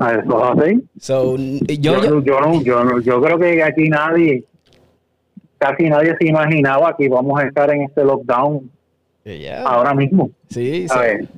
[0.97, 4.45] Eso yo, yo, yo, yo, creo que aquí nadie,
[5.59, 8.71] casi nadie se imaginaba que íbamos a estar en este lockdown
[9.65, 10.31] ahora mismo.
[10.49, 11.29] Sí, sí.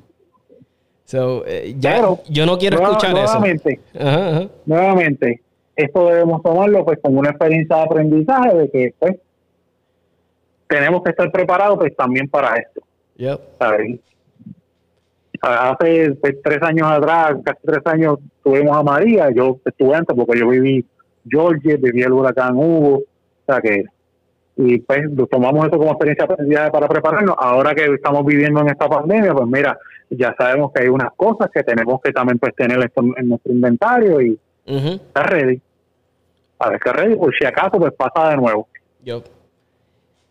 [1.04, 4.50] So, eh, ya, yo no quiero escuchar nuevamente, eso.
[4.64, 5.42] Nuevamente,
[5.76, 9.16] esto debemos tomarlo pues como una experiencia de aprendizaje de que pues
[10.68, 12.80] tenemos que estar preparados pues también para esto.
[13.16, 13.40] Yep
[15.42, 20.48] hace tres años atrás, casi tres años, tuvimos a María, yo estuve antes porque yo
[20.48, 20.84] viví
[21.28, 23.04] Georgia, viví el huracán Hugo, o
[23.46, 23.84] sea que,
[24.56, 25.00] y pues
[25.30, 26.26] tomamos eso como experiencia
[26.70, 27.34] para prepararnos.
[27.38, 29.76] Ahora que estamos viviendo en esta pandemia, pues mira,
[30.10, 32.78] ya sabemos que hay unas cosas que tenemos que también pues tener
[33.16, 35.60] en nuestro inventario y estar ready.
[36.58, 38.68] A ver, que ready, por si acaso pues pasa de nuevo.
[39.02, 39.22] Yo.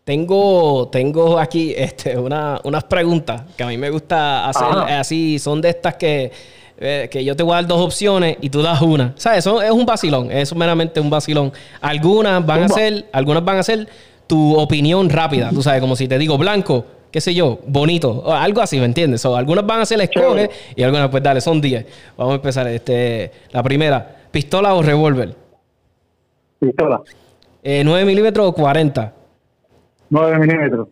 [0.04, 5.38] Tengo, tengo aquí este, una, unas preguntas que a mí me gusta hacer así.
[5.38, 6.32] Son de estas que
[6.84, 9.12] eh, que yo te voy a dar dos opciones y tú das una.
[9.14, 9.38] ¿Sabes?
[9.38, 11.52] Eso es un vacilón, es meramente un vacilón.
[11.80, 13.88] Algunas van a ser, algunas van a ser
[14.26, 18.62] tu opinión rápida, tú sabes, como si te digo blanco, qué sé yo, bonito, algo
[18.62, 19.24] así, ¿me entiendes?
[19.24, 21.86] O algunas van a ser escoge y algunas, pues dale, son 10.
[22.16, 22.66] Vamos a empezar.
[22.66, 25.36] Este, la primera, ¿pistola o revólver?
[26.58, 27.00] Pistola.
[27.62, 29.12] Eh, ¿9 milímetros o 40?
[30.12, 30.88] 9 milímetros.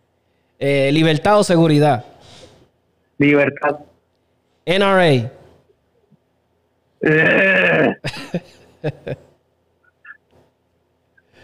[0.57, 2.03] Eh, ¿Libertad o seguridad?
[3.19, 3.77] Libertad.
[4.65, 5.29] NRA.
[7.01, 7.95] Eh.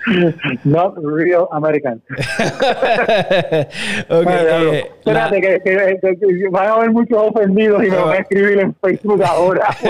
[0.64, 2.02] Not real American.
[2.10, 3.68] okay,
[4.10, 8.60] eh, espérate, que, que, que, van a haber muchos ofendidos y me van a escribir
[8.60, 9.68] en Facebook ahora.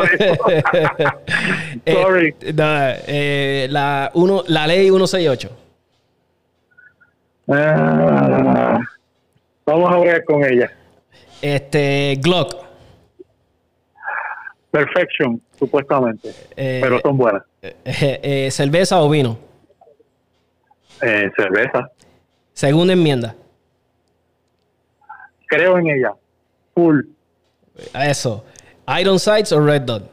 [1.85, 2.35] Sorry.
[2.41, 2.53] Eh,
[3.07, 5.66] eh, la, uno, la ley 168.
[7.49, 8.79] Ah,
[9.65, 10.71] vamos a ver con ella.
[11.41, 12.55] Este, Glock.
[14.71, 16.33] Perfection, supuestamente.
[16.55, 17.43] pero son buenas.
[18.49, 19.37] ¿Cerveza o vino?
[21.01, 21.89] Eh, cerveza.
[22.53, 23.35] Segunda enmienda.
[25.47, 26.13] Creo en ella.
[26.73, 27.01] Full.
[27.93, 28.43] Eso.
[28.99, 30.03] Iron Sights o Red Dot.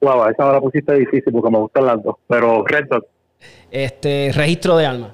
[0.00, 2.16] Wow, esa me la pusiste difícil porque me gustan las dos.
[2.28, 3.06] Pero Red Dot.
[3.70, 5.12] Este, registro de alma.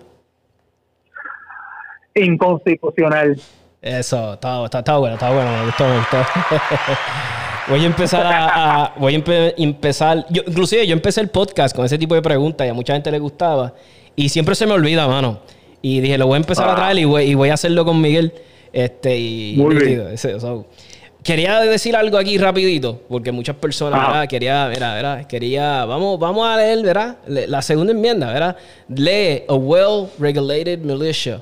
[2.15, 3.41] Inconstitucional.
[3.81, 6.17] Eso, está, está, bueno, está bueno, me gustó, me gustó.
[7.69, 9.23] Voy a empezar a, voy a
[9.57, 12.93] empezar, yo, inclusive yo empecé el podcast con ese tipo de preguntas y a mucha
[12.93, 13.73] gente le gustaba
[14.17, 15.41] y siempre se me olvida, mano.
[15.81, 18.01] Y dije, lo voy a empezar a traer y voy, y voy a hacerlo con
[18.01, 18.33] Miguel.
[18.73, 20.09] Este, y, Muy bien.
[21.23, 24.29] Quería decir algo aquí rapidito, porque muchas personas, ¿verdad?
[24.29, 25.27] Quería, mira, ¿verdad?
[25.27, 27.17] Quería, vamos, vamos a leer, ¿verdad?
[27.27, 28.57] La segunda enmienda, ¿verdad?
[28.89, 31.41] Lee a well-regulated militia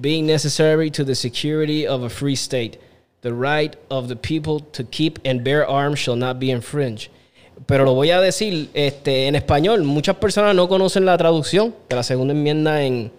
[0.00, 2.78] being necessary to the security of a free state
[3.22, 7.10] The right of the people to keep and bear arms shall not be infringed.
[7.66, 9.82] Pero lo voy a decir este, en español.
[9.82, 13.10] Muchas personas no conocen la traducción de la segunda enmienda en,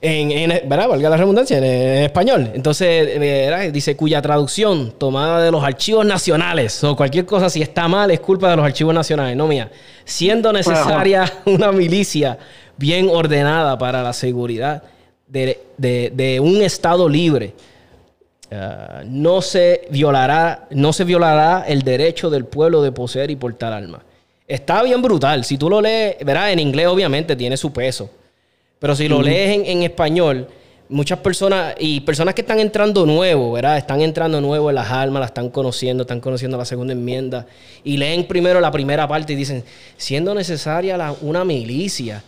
[0.00, 0.88] en, ¿verdad?
[0.88, 1.64] Valga la redundancia, en,
[2.04, 2.50] español.
[2.54, 3.72] Entonces, ¿verdad?
[3.72, 8.20] dice cuya traducción tomada de los archivos nacionales o cualquier cosa, si está mal, es
[8.20, 9.70] culpa de los archivos nacionales, no mía.
[10.04, 12.38] Siendo necesaria una milicia
[12.76, 14.82] bien ordenada para la seguridad
[15.26, 17.54] de, de, de un Estado libre
[18.48, 23.72] Uh, no se violará, no se violará el derecho del pueblo de poseer y portar
[23.72, 24.02] armas.
[24.46, 25.44] Está bien brutal.
[25.44, 28.08] Si tú lo lees, verás, en inglés obviamente tiene su peso.
[28.78, 30.48] Pero si lo lees en, español,
[30.88, 33.78] muchas personas y personas que están entrando nuevo, ¿verdad?
[33.78, 37.46] Están entrando nuevo en las armas, las están conociendo, están conociendo la segunda enmienda
[37.84, 39.64] y leen primero la primera parte y dicen,
[39.96, 42.22] siendo necesaria una milicia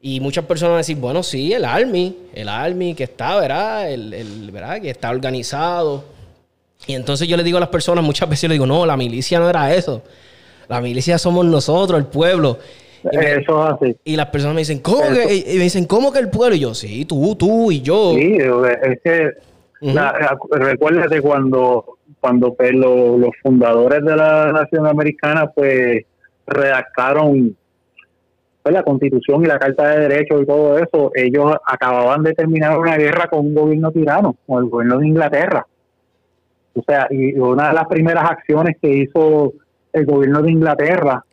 [0.00, 3.90] y muchas personas van a decir, bueno, sí, el Army, el Army que está, ¿verdad?
[3.90, 4.80] El, el, ¿verdad?
[4.80, 6.04] Que está organizado.
[6.86, 9.38] Y entonces yo le digo a las personas, muchas veces le digo, no, la milicia
[9.38, 10.02] no era eso.
[10.68, 12.58] La milicia somos nosotros, el pueblo.
[13.10, 13.96] Y eso es así.
[14.04, 15.34] Y las personas me dicen, ¿cómo que?
[15.34, 16.54] Y me dicen, ¿cómo que el pueblo?
[16.54, 18.12] Y yo, sí, tú, tú y yo.
[18.14, 19.32] Sí, es que
[20.50, 26.04] recuérdate cuando, cuando pues, los fundadores de la nación americana pues
[26.46, 27.56] redactaron
[28.62, 32.78] pues, la constitución y la carta de derechos y todo eso, ellos acababan de terminar
[32.78, 35.66] una guerra con un gobierno tirano, con el gobierno de Inglaterra.
[36.74, 39.52] O sea, y una de las primeras acciones que hizo
[39.92, 41.24] el gobierno de Inglaterra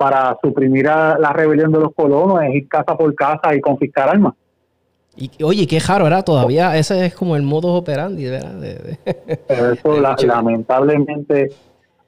[0.00, 4.08] para suprimir a la rebelión de los colonos es ir casa por casa y confiscar
[4.08, 4.32] armas.
[5.14, 6.24] Y, oye, qué raro, ¿verdad?
[6.24, 8.54] Todavía ese es como el modus operandi, ¿verdad?
[9.46, 11.50] Pero eso lamentablemente,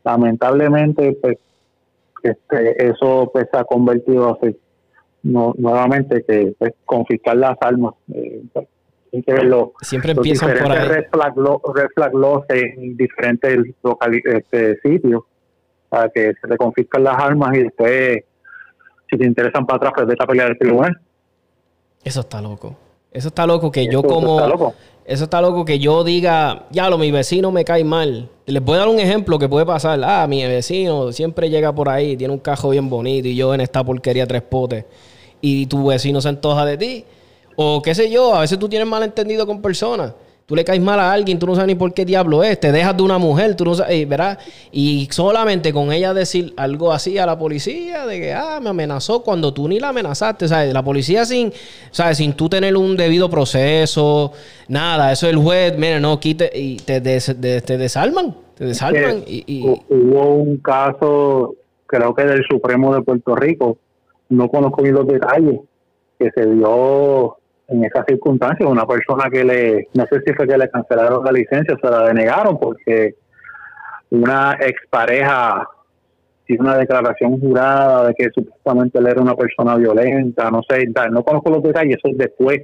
[0.03, 1.37] lamentablemente, pues
[2.23, 4.57] este, eso pues se ha convertido así
[5.23, 8.69] no, nuevamente que pues, confiscar las armas eh, pues,
[9.13, 13.59] hay que verlo siempre empiezan por ahí red flag, laws en diferentes
[14.25, 15.25] este, sitios
[15.93, 18.25] para que se te confiscan las armas y después
[19.11, 20.99] si te interesan para atrás pues vete a pelear el tribunal
[22.03, 22.75] eso está loco
[23.11, 24.73] eso está loco que yo como
[25.05, 28.29] eso está loco que yo diga, ya lo, mi vecino me cae mal.
[28.47, 30.01] Les voy a dar un ejemplo que puede pasar.
[30.05, 33.63] Ah, mi vecino siempre llega por ahí, tiene un cajo bien bonito y yo en
[33.63, 34.85] esta porquería tres potes.
[35.41, 37.05] Y tu vecino se antoja de ti.
[37.57, 40.15] O qué sé yo, a veces tú tienes malentendido con personas
[40.53, 42.73] tú le caes mal a alguien, tú no sabes ni por qué diablo es, te
[42.73, 44.38] dejas de una mujer, tú no sabes, ¿verdad?
[44.71, 49.23] Y solamente con ella decir algo así a la policía, de que, ah, me amenazó
[49.23, 50.75] cuando tú ni la amenazaste, ¿sabes?
[50.75, 51.55] La policía sin,
[51.91, 52.19] ¿sabes?
[52.19, 54.33] Sin tú tener un debido proceso,
[54.69, 59.23] nada, eso el juez, mira, no, quite, y te, te desarman, te desarman.
[59.27, 61.55] Y, Hubo un caso,
[61.87, 63.79] creo que del Supremo de Puerto Rico,
[64.29, 65.61] no conozco bien los detalles,
[66.19, 67.38] que se dio
[67.73, 71.33] en esas circunstancias, una persona que le, no sé si fue que le cancelaron la
[71.33, 73.15] licencia, se la denegaron porque
[74.11, 75.67] una expareja
[76.45, 81.23] tiene una declaración jurada de que supuestamente él era una persona violenta, no sé, no
[81.23, 82.61] conozco los detalles, eso después.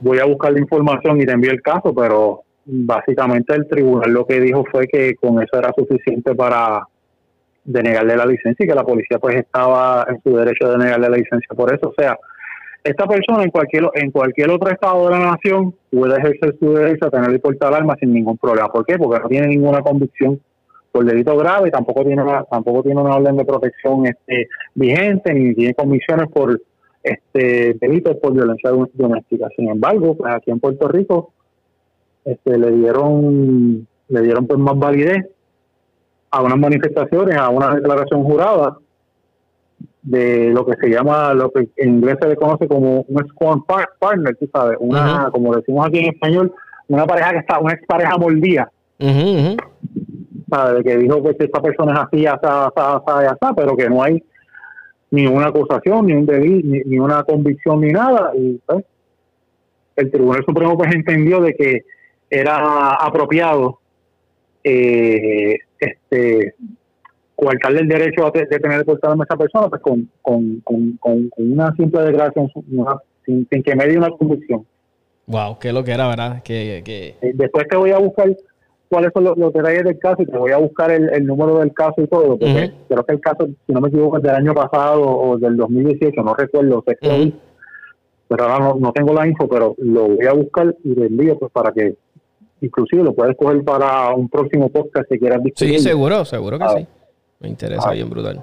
[0.00, 4.26] Voy a buscar la información y te envío el caso, pero básicamente el tribunal lo
[4.26, 6.82] que dijo fue que con eso era suficiente para
[7.64, 11.16] denegarle la licencia y que la policía pues estaba en su derecho de negarle la
[11.16, 12.16] licencia por eso, o sea,
[12.86, 17.06] esta persona en cualquier en cualquier otro estado de la nación puede ejercer su derecho
[17.06, 18.68] a tener y portar armas sin ningún problema.
[18.68, 18.96] ¿Por qué?
[18.96, 20.40] Porque no tiene ninguna convicción
[20.92, 25.54] por delito grave, tampoco tiene una, tampoco tiene una orden de protección este, vigente, ni
[25.54, 26.60] tiene comisiones por
[27.02, 29.48] este delitos por violencia doméstica.
[29.56, 31.32] Sin embargo, pues aquí en Puerto Rico
[32.24, 35.26] este, le dieron le dieron pues más validez
[36.30, 38.78] a unas manifestaciones, a una declaración jurada
[40.06, 43.58] de lo que se llama, lo que en inglés se le conoce como un squad
[43.98, 46.54] partner, tú sabes, una, como decimos aquí en español,
[46.86, 48.70] una pareja que está, una expareja mordida.
[49.00, 49.56] Uh
[50.84, 54.22] que dijo que esta persona es así, así, así, así, pero que no hay
[55.10, 58.30] ni una acusación, ni un delito, ni, una convicción, ni nada.
[58.36, 58.84] Y pues,
[59.96, 61.84] el Tribunal Supremo pues entendió de que
[62.30, 63.80] era apropiado
[64.62, 66.54] eh, este
[67.36, 70.60] coartarle el derecho de, tener el a esa persona pues con, con,
[70.98, 72.50] con, una simple declaración
[73.24, 74.66] sin, sin, que me dé una convicción.
[75.26, 76.42] Wow, qué lo que era, ¿verdad?
[76.42, 77.16] Que, que...
[77.20, 78.34] Eh, después te voy a buscar
[78.88, 82.00] cuáles son los, detalles del caso y te voy a buscar el, número del caso
[82.00, 85.02] y todo, porque creo que el caso, si no me equivoco, es del año pasado
[85.02, 86.84] o del 2018, no recuerdo,
[88.28, 91.52] pero ahora no, tengo la info, pero lo voy a buscar y le envío pues
[91.52, 91.96] para que
[92.60, 95.78] inclusive lo puedes coger para un próximo podcast que quieras discutir.
[95.78, 96.74] Sí, seguro, seguro que ah.
[96.76, 96.86] sí.
[97.40, 98.42] Me interesa bien brutal.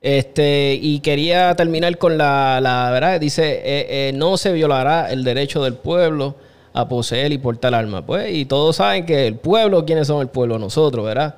[0.00, 5.24] Este, y quería terminar con la, la verdad, dice, eh, eh, no se violará el
[5.24, 6.36] derecho del pueblo
[6.72, 8.04] a poseer y portar armas.
[8.06, 10.58] Pues, y todos saben que el pueblo, ¿quiénes son el pueblo?
[10.58, 11.36] Nosotros, ¿verdad?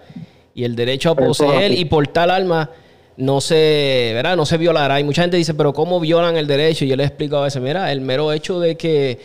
[0.55, 2.69] Y el derecho a poseer y portar armas
[3.17, 4.37] no se, ¿verdad?
[4.37, 4.99] No se violará.
[4.99, 6.85] Y mucha gente dice, pero ¿cómo violan el derecho?
[6.85, 9.19] Y yo les explico a veces, mira, el mero hecho de que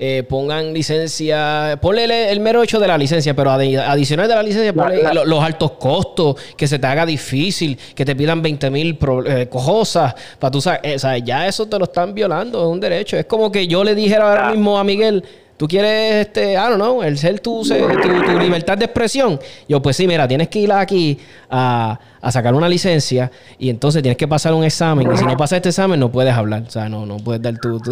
[0.00, 4.72] eh, pongan licencia, ponle el, mero hecho de la licencia, pero adicional de la licencia,
[4.72, 9.48] ponle los altos costos, que se te haga difícil, que te pidan 20 mil eh,
[9.50, 13.16] cosas, para tú sabes, sea, ya eso te lo están violando, es un derecho.
[13.16, 15.24] Es como que yo le dijera ahora mismo a Miguel,
[15.58, 19.38] tú quieres, este, I don't know, el ser tu, tu, libertad de expresión.
[19.68, 21.18] Yo, pues sí, mira, tienes que ir aquí
[21.50, 21.98] a,
[22.30, 25.10] sacar una licencia y entonces tienes que pasar un examen.
[25.12, 26.62] Y si no pasas este examen, no puedes hablar.
[26.66, 27.78] O sea, no, no puedes dar tu.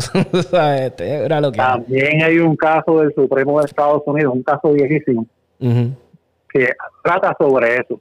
[0.81, 4.73] Este, era lo que También hay un caso del Supremo de Estados Unidos, un caso
[4.73, 5.27] viejísimo,
[5.59, 6.69] que
[7.03, 8.01] trata sobre eso.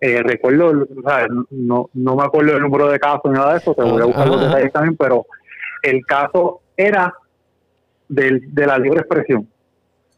[0.00, 0.72] Eh, recuerdo,
[1.50, 4.06] no, no me acuerdo el número de casos ni nada de eso, te voy a
[4.06, 5.26] buscar los detalles también, pero
[5.84, 7.14] el caso era
[8.12, 9.48] de la libre expresión.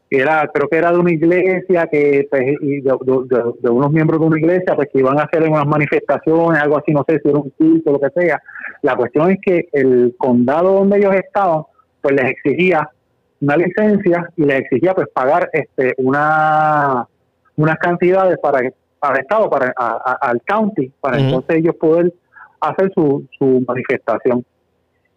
[0.09, 4.75] Era, creo que era de una iglesia que pues, de, unos miembros de una iglesia
[4.75, 7.89] pues que iban a hacer unas manifestaciones, algo así, no sé si era un culto
[7.89, 8.41] o lo que sea.
[8.83, 11.63] La cuestión es que el condado donde ellos estaban,
[12.01, 12.87] pues les exigía
[13.41, 17.07] una licencia y les exigía pues pagar este una
[17.57, 22.13] unas cantidades para para el estado, para al county, para entonces ellos poder
[22.61, 24.45] hacer su, su manifestación.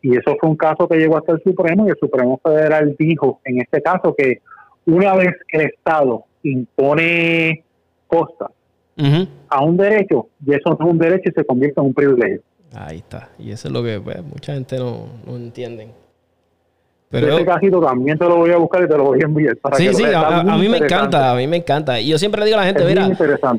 [0.03, 3.41] Y eso fue un caso que llegó hasta el Supremo y el Supremo Federal dijo
[3.45, 4.41] en este caso que
[4.87, 7.65] una vez que el Estado impone
[8.07, 8.51] costas
[9.49, 12.43] a un derecho, y eso no es un derecho y se convierte en un privilegio.
[12.75, 13.31] Ahí está.
[13.39, 15.89] Y eso es lo que pues, mucha gente no, no entiende.
[17.11, 19.57] Pero ese casito también te lo voy a buscar y te lo voy a enviar.
[19.57, 21.99] Para sí, sí, a, mí me encanta, a mí me encanta.
[21.99, 23.09] Y yo siempre le digo a la gente, mira,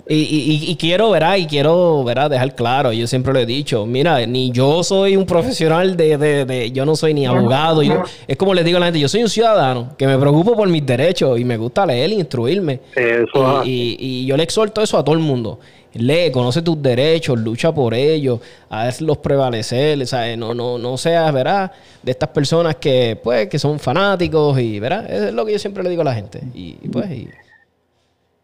[0.08, 3.88] y, y, y, quiero, verá, y quiero, verá, dejar claro, yo siempre lo he dicho,
[3.88, 8.04] mira, ni yo soy un profesional de, de, de yo no soy ni abogado, yo,
[8.28, 10.68] es como les digo a la gente, yo soy un ciudadano que me preocupo por
[10.70, 12.82] mis derechos y me gusta leer e instruirme.
[12.96, 15.60] Eso y, y yo le exhorto eso a todo el mundo
[15.94, 20.38] lee, conoce tus derechos, lucha por ellos, hazlos prevalecer, ¿sabes?
[20.38, 21.72] No, no, no seas, ¿verdad?
[22.04, 25.10] De estas personas que, pues, que son fanáticos y, ¿verdad?
[25.12, 26.42] Es lo que yo siempre le digo a la gente.
[26.54, 27.10] Y, pues,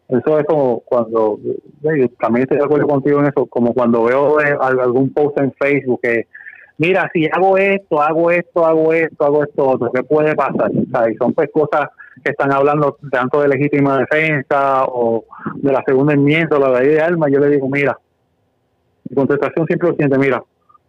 [0.08, 1.38] Eso es como cuando,
[2.20, 6.00] también estoy de acuerdo contigo en eso, como cuando veo eh, algún post en Facebook
[6.02, 6.26] que,
[6.78, 10.70] mira, si hago esto, hago esto, hago esto, hago esto, otro, ¿qué puede pasar?
[10.90, 11.16] ¿Sabes?
[11.18, 11.88] Son pues cosas
[12.30, 15.24] están hablando tanto de legítima defensa o
[15.54, 17.98] de la segunda enmienda o la ley de armas, yo le digo, mira,
[19.08, 20.42] mi contestación siempre es siguiente, mira,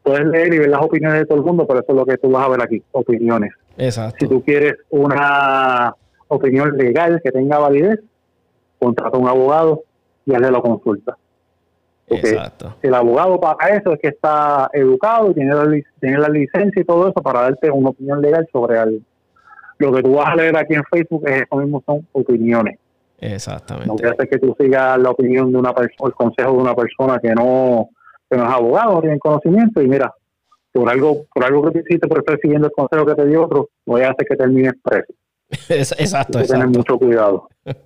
[0.03, 2.17] puedes leer y ver las opiniones de todo el mundo, pero eso es lo que
[2.17, 3.53] tú vas a ver aquí, opiniones.
[3.77, 4.17] Exacto.
[4.19, 5.93] Si tú quieres una
[6.27, 7.99] opinión legal que tenga validez,
[8.79, 9.83] contrata a un abogado
[10.25, 11.17] y hazle la consulta.
[12.09, 12.73] Exacto.
[12.81, 15.65] el abogado para eso es que está educado y tiene la,
[15.99, 18.99] tiene la licencia y todo eso para darte una opinión legal sobre algo.
[19.79, 22.77] Lo que tú vas a leer aquí en Facebook es eso mismo, son opiniones.
[23.19, 23.87] Exactamente.
[23.87, 26.75] No quiere hacer que tú sigas la opinión de una persona, el consejo de una
[26.75, 27.89] persona que no,
[28.29, 30.13] que no es abogado, no tiene conocimiento y mira,
[30.71, 33.45] por algo, por algo que te hiciste, por estar siguiendo el consejo que te dio
[33.45, 35.13] otro, voy a hacer que termines preso.
[35.69, 37.47] exacto, Hay que tener mucho cuidado.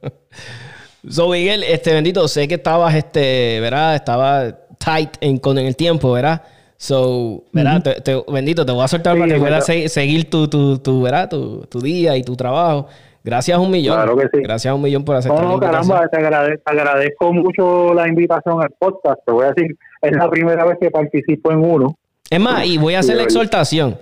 [1.09, 3.95] So, Miguel, este bendito, sé que estabas, este, ¿verdad?
[3.95, 6.43] Estaba tight en, con el tiempo, ¿verdad?
[6.81, 7.83] So, ¿verdad?
[7.83, 10.79] te, te- bendito, te voy a soltar Sí, para que puedas se- seguir tu, tu,
[10.79, 11.29] tu, ¿verdad?
[11.29, 12.87] Tu, tu día y tu trabajo.
[13.23, 13.97] Gracias a un millón.
[13.97, 14.41] Claro que sí.
[14.41, 18.63] Gracias a un millón por aceptar No, caramba, te, agrade- te agradezco mucho la invitación
[18.63, 19.19] al podcast.
[19.23, 21.95] Te voy a decir, es la primera vez que participo en uno.
[22.27, 23.99] Es más, y voy a Sí, hacer la exhortación.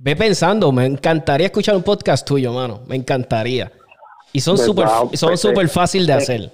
[0.00, 2.80] Ve pensando, me encantaría escuchar un podcast tuyo, mano.
[2.88, 3.70] Me encantaría.
[4.32, 6.50] Y son súper son Pues, súper fácil de eh, hacer.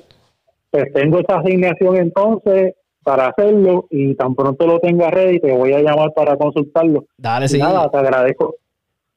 [0.70, 5.72] Pues tengo esa asignación entonces para hacerlo y tan pronto lo tenga ready te voy
[5.72, 7.05] a llamar para consultarlo.
[7.18, 7.59] Dale, sí.
[7.59, 8.57] nada, te agradezco.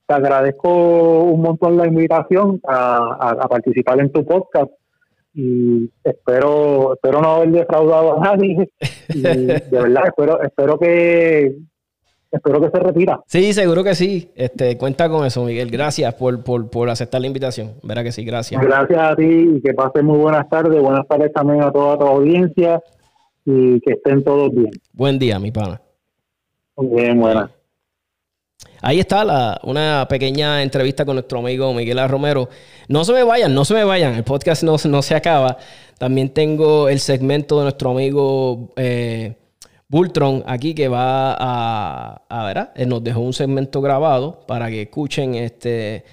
[0.07, 4.71] Te agradezco un montón la invitación a, a- a participar en tu podcast
[5.33, 8.69] y espero espero no haber defraudado a nadie
[9.13, 11.57] y de verdad espero espero que
[12.31, 13.19] espero que se retira.
[13.27, 14.29] Sí, seguro que sí.
[14.35, 15.71] Este, cuenta con eso, Miguel.
[15.71, 17.73] Gracias por, por, por aceptar la invitación.
[17.81, 18.61] Verá que sí, gracias.
[18.61, 19.23] Gracias a ti
[19.55, 20.81] y que pases muy buenas tardes.
[20.81, 22.81] Buenas tardes también a toda tu audiencia
[23.45, 24.71] y que estén todos bien.
[24.91, 25.81] Buen día, mi pana.
[26.75, 27.51] Muy bien, buenas.
[28.81, 32.07] Ahí está la, una pequeña entrevista con nuestro amigo Miguel A.
[32.07, 32.49] Romero.
[32.87, 34.15] No se me vayan, no se me vayan.
[34.15, 35.57] El podcast no, no se acaba.
[35.97, 39.35] También tengo el segmento de nuestro amigo eh,
[39.87, 42.71] Bultron aquí que va a, a ¿verdad?
[42.75, 46.03] Él nos dejó un segmento grabado para que escuchen este,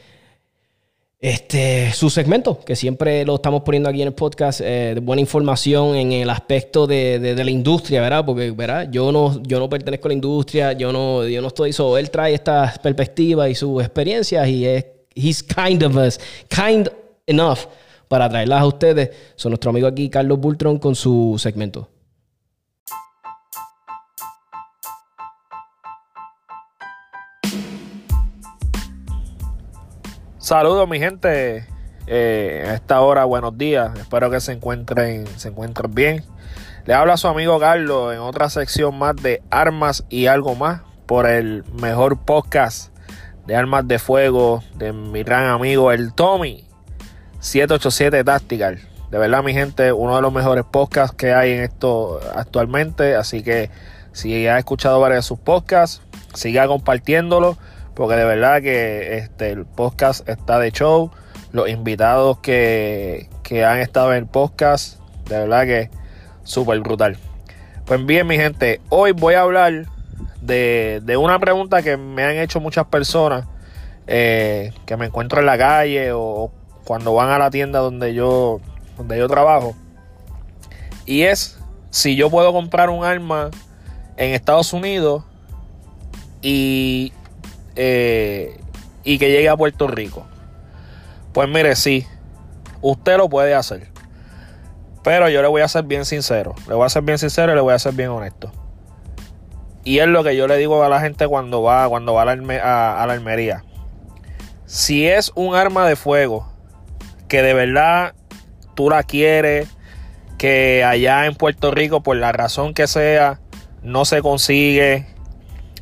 [1.23, 5.21] este, su segmento, que siempre lo estamos poniendo aquí en el podcast, eh, de buena
[5.21, 8.27] información en el aspecto de, de- la industria, ¿verdad?
[8.27, 8.89] Porque, ¿verdad?
[8.91, 12.11] Yo no, yo no pertenezco a la industria, yo no, yo no estoy, so, él
[12.11, 16.19] trae estas perspectivas y sus experiencias y es, he's kind of us,
[16.49, 16.91] kind
[17.27, 17.61] enough
[18.09, 19.11] para traerlas a ustedes.
[19.37, 21.89] Son nuestro amigo aquí, Carlos Bultron, con su segmento.
[30.53, 31.67] Saludos mi gente.
[32.07, 33.99] Eh, a esta hora, buenos días.
[33.99, 36.25] Espero que se encuentren, se encuentren bien.
[36.85, 41.27] Le habla su amigo Carlos en otra sección más de armas y algo más por
[41.27, 42.95] el mejor podcast
[43.47, 46.69] de armas de fuego de mi gran amigo el Tommy
[47.41, 48.79] 787 Tactical.
[49.11, 53.17] De verdad mi gente, uno de los mejores podcasts que hay en esto actualmente.
[53.17, 53.71] Así que
[54.13, 56.03] si ha escuchado varios de sus podcasts,
[56.35, 57.57] siga compartiéndolo
[57.95, 61.11] porque de verdad que este, el podcast está de show.
[61.53, 65.91] Los invitados que, que han estado en el podcast, de verdad que
[66.45, 67.19] súper brutal.
[67.85, 69.87] Pues bien, mi gente, hoy voy a hablar
[70.41, 73.45] de, de una pregunta que me han hecho muchas personas
[74.07, 76.51] eh, que me encuentro en la calle o
[76.85, 78.61] cuando van a la tienda donde yo,
[78.97, 79.75] donde yo trabajo.
[81.07, 81.59] Y es
[81.91, 83.51] si yo puedo comprar un arma
[84.17, 85.25] en Estados Unidos
[86.41, 87.13] y
[87.77, 88.61] eh,
[89.05, 90.27] y que llegue a Puerto Rico.
[91.33, 92.07] Pues mire, sí,
[92.81, 93.89] usted lo puede hacer.
[95.03, 96.55] Pero yo le voy a ser bien sincero.
[96.69, 98.53] Le voy a ser bien sincero y le voy a ser bien honesto.
[99.85, 102.37] Y es lo que yo le digo a la gente cuando va, cuando va a
[102.37, 103.65] la, a- a la almería.
[104.67, 106.49] Si es un arma de fuego
[107.29, 108.15] que de verdad
[108.75, 109.69] tú la quieres,
[110.39, 113.41] que allá en Puerto Rico, por la razón que sea,
[113.83, 115.07] no se consigue,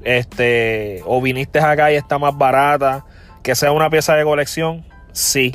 [0.05, 3.05] este, o viniste acá y está más barata,
[3.43, 5.55] que sea una pieza de colección, sí.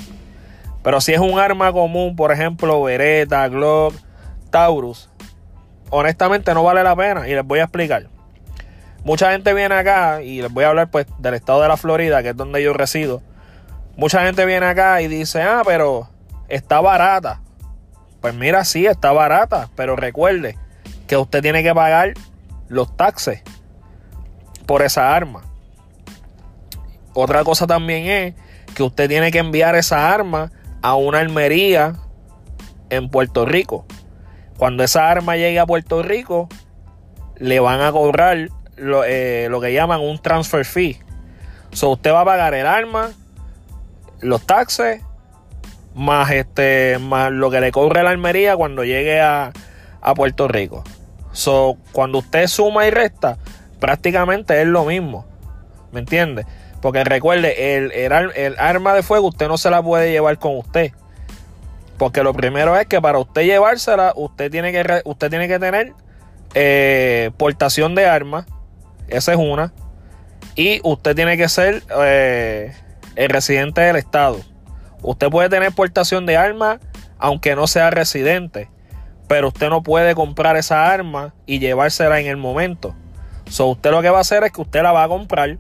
[0.84, 3.96] Pero si es un arma común, por ejemplo, Beretta, Glock,
[4.52, 5.10] Taurus,
[5.90, 8.08] honestamente no vale la pena y les voy a explicar.
[9.04, 12.24] Mucha gente viene acá y les voy a hablar pues del estado de la Florida,
[12.24, 13.22] que es donde yo resido.
[13.98, 16.10] Mucha gente viene acá y dice, ah, pero
[16.50, 17.42] está barata.
[18.20, 20.58] Pues mira, sí, está barata, pero recuerde
[21.08, 22.14] que usted tiene que pagar
[22.68, 23.44] los taxes
[24.66, 25.42] por esa arma.
[27.14, 28.34] Otra cosa también es
[28.76, 30.52] que usted tiene que enviar esa arma
[30.82, 31.96] a una armería
[32.90, 33.86] en Puerto Rico.
[34.58, 36.50] Cuando esa arma llegue a Puerto Rico,
[37.38, 41.00] le van a cobrar lo, eh, lo que llaman un transfer fee.
[41.72, 43.12] So, usted va a pagar el arma,
[44.22, 45.02] los taxes,
[45.94, 49.52] más este, más lo que le cobre la armería cuando llegue a,
[50.02, 50.84] a Puerto Rico.
[51.32, 53.38] So, cuando usted suma y resta,
[53.80, 55.26] prácticamente es lo mismo.
[55.92, 56.46] ¿Me entiende?
[56.82, 60.38] Porque recuerde, el, el ar- el arma de fuego usted no se la puede llevar
[60.38, 60.92] con usted.
[61.98, 65.94] Porque lo primero es que para usted llevársela, usted tiene que, usted tiene que tener
[66.54, 68.46] eh, portación de armas.
[69.08, 69.72] Esa es una.
[70.56, 72.74] Y usted tiene que ser eh,
[73.16, 74.42] el residente del estado.
[75.02, 76.80] Usted puede tener portación de armas
[77.18, 78.70] aunque no sea residente.
[79.28, 82.94] Pero usted no puede comprar esa arma y llevársela en el momento.
[83.50, 85.58] So, usted lo que va a hacer es que usted la va a comprar,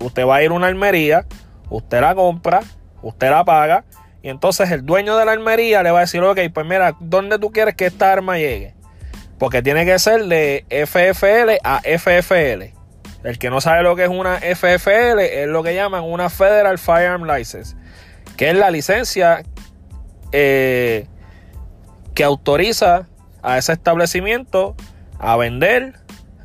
[0.00, 1.26] usted va a ir a una almería,
[1.70, 2.62] usted la compra,
[3.02, 3.84] usted la paga,
[4.22, 7.38] y entonces el dueño de la almería le va a decir, ok, pues mira, ¿dónde
[7.38, 8.74] tú quieres que esta arma llegue?
[9.38, 12.74] Porque tiene que ser de FFL a FFL.
[13.24, 16.78] El que no sabe lo que es una FFL es lo que llaman una Federal
[16.78, 17.76] Firearm License,
[18.36, 19.42] que es la licencia
[20.32, 21.06] eh,
[22.14, 23.06] que autoriza
[23.42, 24.74] a ese establecimiento
[25.18, 25.94] a vender,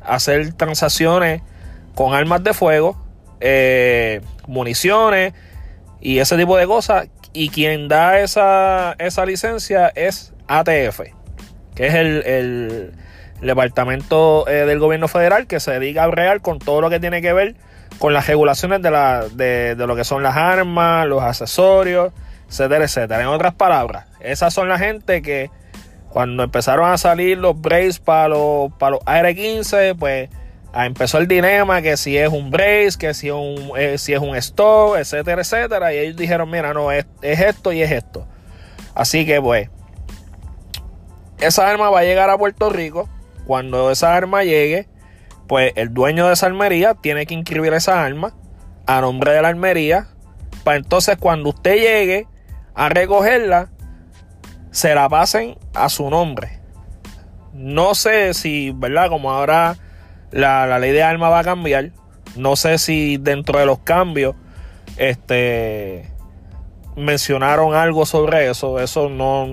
[0.04, 1.42] hacer transacciones
[1.94, 2.96] con armas de fuego,
[3.40, 5.34] eh, municiones
[6.00, 7.08] y ese tipo de cosas.
[7.32, 11.00] Y quien da esa, esa licencia es ATF,
[11.74, 12.92] que es el
[13.44, 17.22] departamento eh, del gobierno federal que se dedica a bregar con todo lo que tiene
[17.22, 17.54] que ver
[17.98, 22.12] con las regulaciones de, la, de, lo que son las armas, los accesorios,
[22.48, 23.22] etcétera, etcétera.
[23.22, 25.50] En otras palabras, esas son la gente que
[26.14, 30.30] cuando empezaron a salir los brace para los, para los AR-15, pues
[30.72, 34.20] empezó el dilema que si es un brace, que si es un, eh, si es
[34.20, 35.92] un stock, etcétera, etcétera.
[35.92, 38.28] Y ellos dijeron, mira, no, es, es esto y es esto.
[38.94, 39.70] Así que pues,
[41.40, 43.08] esa arma va a llegar a Puerto Rico
[43.44, 44.86] cuando esa arma llegue,
[45.48, 48.36] pues el dueño de esa armería tiene que inscribir esa arma
[48.86, 50.06] a nombre de la armería.
[50.62, 52.28] Para entonces cuando usted llegue
[52.76, 53.70] a recogerla,
[54.74, 56.58] se la pasen a su nombre.
[57.52, 59.08] No sé si, ¿verdad?
[59.08, 59.76] Como ahora
[60.32, 61.92] la, la ley de armas va a cambiar.
[62.34, 64.34] No sé si dentro de los cambios,
[64.96, 66.10] este
[66.96, 68.80] mencionaron algo sobre eso.
[68.80, 69.46] Eso no,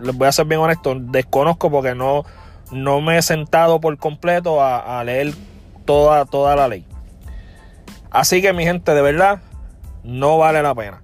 [0.00, 2.24] les voy a ser bien honesto, desconozco porque no,
[2.70, 5.34] no me he sentado por completo a, leer
[5.84, 6.86] toda, toda la ley.
[8.12, 9.40] Así que mi gente, de verdad,
[10.04, 11.02] no vale la pena.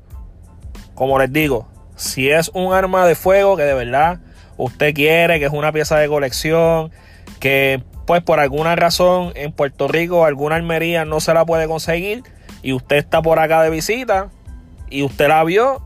[0.94, 1.66] Como les digo,
[1.96, 4.20] si es un arma de fuego que de verdad
[4.56, 6.92] usted quiere, que es una pieza de colección,
[7.40, 12.22] que pues por alguna razón en Puerto Rico alguna armería no se la puede conseguir
[12.62, 14.30] y usted está por acá de visita
[14.88, 15.82] y usted la vio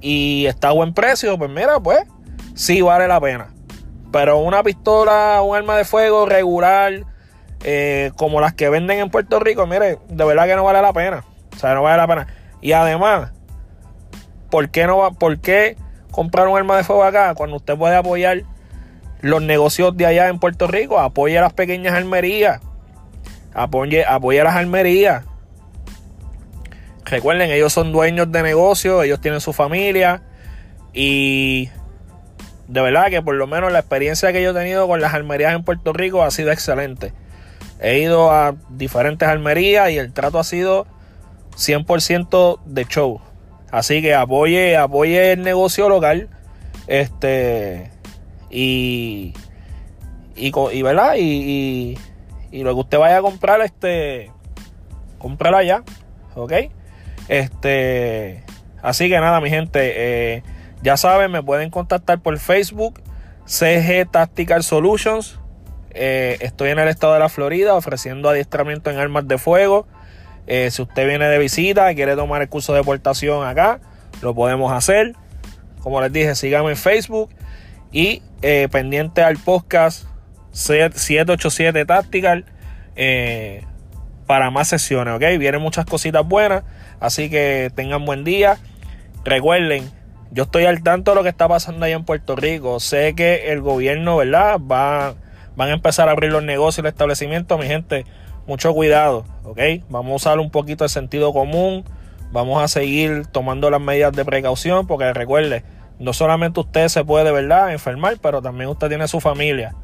[0.00, 2.00] y está a buen precio, pues mira, pues
[2.54, 3.48] sí vale la pena.
[4.12, 7.04] Pero una pistola, un arma de fuego regular,
[7.64, 10.92] eh, como las que venden en Puerto Rico, mire, de verdad que no vale la
[10.92, 11.24] pena.
[11.54, 12.26] O sea, no vale la pena.
[12.60, 13.32] Y además,
[14.54, 15.76] ¿por qué, no va, ¿por qué
[16.12, 18.44] comprar un arma de fuego acá cuando usted puede apoyar
[19.20, 21.00] los negocios de allá en Puerto Rico?
[21.00, 22.60] Apoye las pequeñas almerías.
[23.52, 25.24] Apoye, apoye las almerías.
[27.04, 30.22] Recuerden, ellos son dueños de negocios, ellos tienen su familia
[30.92, 31.68] y
[32.68, 35.52] de verdad que por lo menos la experiencia que yo he tenido con las almerías
[35.52, 37.12] en Puerto Rico ha sido excelente.
[37.80, 40.86] He ido a diferentes almerías y el trato ha sido
[41.56, 43.20] 100% de show.
[43.74, 46.28] Así que apoye, apoye el negocio local.
[46.86, 47.90] Este.
[48.48, 49.34] Y.
[50.36, 51.16] Y, y ¿verdad?
[51.18, 51.98] Y,
[52.52, 54.30] y, lo que usted vaya a comprar, este.
[55.18, 55.82] Cómprala ya.
[56.36, 56.52] ¿Ok?
[57.26, 58.44] Este.
[58.80, 59.80] Así que nada, mi gente.
[59.96, 60.42] Eh,
[60.82, 63.02] ya saben, me pueden contactar por Facebook,
[63.44, 65.40] CG Tactical Solutions.
[65.90, 69.88] Eh, estoy en el estado de la Florida ofreciendo adiestramiento en armas de fuego.
[70.46, 73.80] Eh, si usted viene de visita y quiere tomar el curso de deportación acá,
[74.22, 75.14] lo podemos hacer.
[75.80, 77.30] Como les dije, síganme en Facebook
[77.92, 80.06] y eh, pendiente al podcast
[80.52, 82.44] 787 Tactical
[84.26, 85.38] para más sesiones, ¿ok?
[85.38, 86.64] Vienen muchas cositas buenas,
[87.00, 88.58] así que tengan buen día.
[89.24, 89.90] Recuerden,
[90.30, 92.80] yo estoy al tanto de lo que está pasando allá en Puerto Rico.
[92.80, 94.58] Sé que el gobierno, ¿verdad?
[94.58, 95.14] Va,
[95.56, 97.58] van a empezar a abrir los negocios y los establecimientos.
[97.58, 98.04] Mi gente,
[98.46, 99.58] mucho cuidado, ¿ok?
[99.88, 101.84] Vamos a usar un poquito de sentido común.
[102.32, 105.64] Vamos a seguir tomando las medidas de precaución porque recuerde,
[105.98, 109.74] no solamente usted se puede, ¿verdad?, enfermar, pero también usted tiene su familia,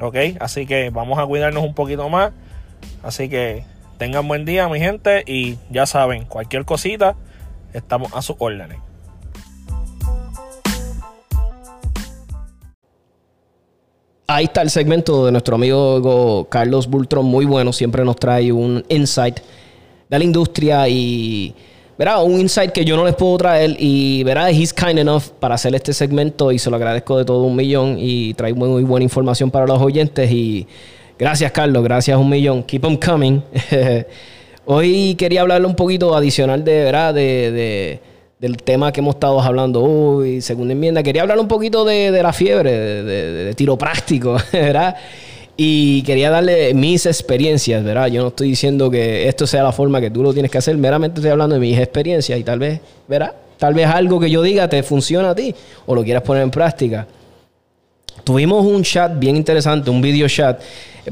[0.00, 0.16] ¿ok?
[0.38, 2.32] Así que vamos a cuidarnos un poquito más.
[3.02, 3.64] Así que
[3.98, 7.16] tengan buen día, mi gente, y ya saben, cualquier cosita,
[7.72, 8.78] estamos a sus órdenes.
[14.34, 18.84] Ahí está el segmento de nuestro amigo Carlos Bultron, muy bueno, siempre nos trae un
[18.88, 19.40] insight
[20.08, 21.54] de la industria y
[21.98, 25.56] verá un insight que yo no les puedo traer y verá he's kind enough para
[25.56, 28.84] hacer este segmento y se lo agradezco de todo un millón y trae muy, muy
[28.84, 30.66] buena información para los oyentes y
[31.18, 33.40] gracias Carlos, gracias un millón, keep them coming.
[34.66, 37.14] Hoy quería hablarle un poquito adicional de, ¿verdad?
[37.14, 38.00] de
[38.40, 41.02] del tema que hemos estado hablando hoy, segunda enmienda.
[41.02, 44.96] Quería hablar un poquito de, la fiebre, de, tiro práctico, ¿verdad?
[45.58, 48.06] Y quería darle mis experiencias, ¿verdad?
[48.06, 50.74] Yo no estoy diciendo que esto sea la forma que tú lo tienes que hacer,
[50.78, 53.34] meramente estoy hablando de mis experiencias y tal vez, ¿verdad?
[53.58, 56.50] tal vez algo que yo diga te funciona a ti o lo quieras poner en
[56.50, 57.06] práctica.
[58.24, 60.62] Tuvimos un chat bien interesante, un video chat.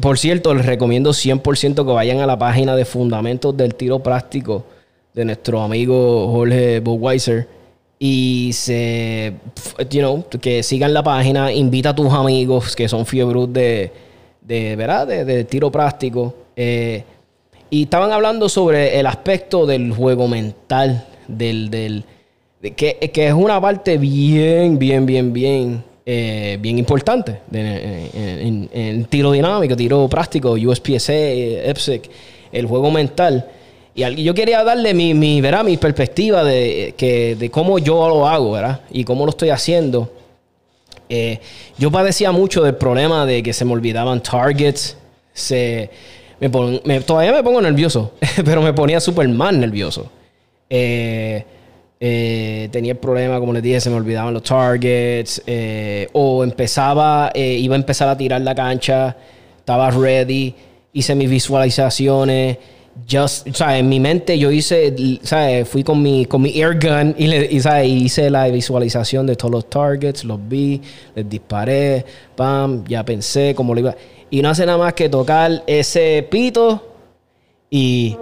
[0.00, 4.77] Por cierto, les recomiendo 100% que vayan a la página de Fundamentos del Tiro Práctico
[5.18, 7.48] de nuestro amigo Jorge Budweiser
[7.98, 9.32] y se,
[9.90, 13.90] you know, que sigan la página, invita a tus amigos que son fiebros de,
[14.40, 15.08] de, ¿verdad?
[15.08, 16.32] De, tiro práctico.
[16.54, 17.02] Eh,
[17.68, 22.04] y estaban hablando sobre el aspecto del juego mental, del, del
[22.76, 29.74] que, es una parte bien, bien, bien, bien, eh, bien importante en, en, tiro dinámico,
[29.74, 32.08] tiro práctico, USPSA, EPSEC,
[32.52, 33.57] el juego mental.
[33.98, 38.52] Y yo quería darle mi, mi, mi perspectiva de, que, de cómo yo lo hago,
[38.52, 38.82] ¿verdad?
[38.92, 40.12] Y cómo lo estoy haciendo.
[41.08, 41.40] Eh,
[41.78, 44.96] yo padecía mucho del problema de que se me olvidaban targets.
[45.32, 45.90] Se,
[47.04, 48.12] todavía me pongo nervioso,
[48.44, 50.08] pero me ponía súper mal nervioso.
[50.70, 51.44] Eh,
[51.98, 55.42] eh, tenía el problema, como les dije, se me olvidaban los targets.
[56.12, 59.16] o empezaba, iba a empezar a tirar la cancha,
[59.58, 60.54] estaba ready,
[60.92, 62.58] hice mis visualizaciones
[63.06, 65.68] just, sea, en mi mente yo hice, ¿sabes?
[65.68, 67.48] Fui con mi, con mi air gun y, le,
[67.86, 70.80] hice la visualización de todos los targets, los vi,
[71.14, 72.04] les disparé,
[72.36, 73.94] pam, ya pensé cómo lo iba.
[74.30, 76.82] Y no hace nada más que tocar ese pito
[77.70, 78.16] y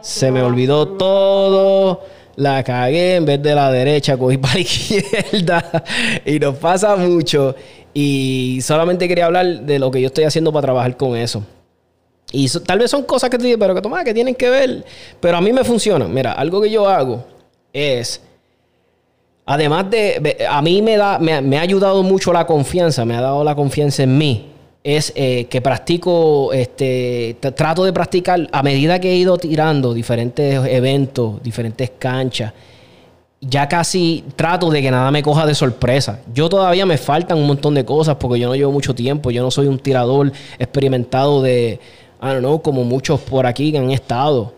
[0.00, 2.02] se me olvidó todo.
[2.36, 5.84] La cagué en vez de la derecha, cogí para la izquierda
[6.24, 7.54] y nos pasa mucho.
[7.92, 11.44] Y solamente quería hablar de lo que yo estoy haciendo para trabajar con eso.
[12.34, 14.84] Y tal vez son cosas que te digo, pero que toma, que tienen que ver.
[15.20, 16.08] Pero a mí me funciona.
[16.08, 17.24] Mira, algo que yo hago
[17.72, 18.20] es.
[19.46, 20.44] Además de.
[20.50, 24.02] A mí me, da, me, ha ayudado mucho la confianza, me ha dado la confianza
[24.02, 24.50] en mí.
[24.82, 30.60] Es eh, que practico, este, trato de practicar a medida que he ido tirando diferentes
[30.66, 32.52] eventos, diferentes canchas.
[33.40, 36.20] Ya casi trato de que nada me coja de sorpresa.
[36.34, 39.30] Yo todavía me faltan un montón de cosas porque yo no llevo mucho tiempo.
[39.30, 41.78] Yo no soy un tirador experimentado de,
[42.24, 44.54] I don't know, como muchos por aquí que han estado.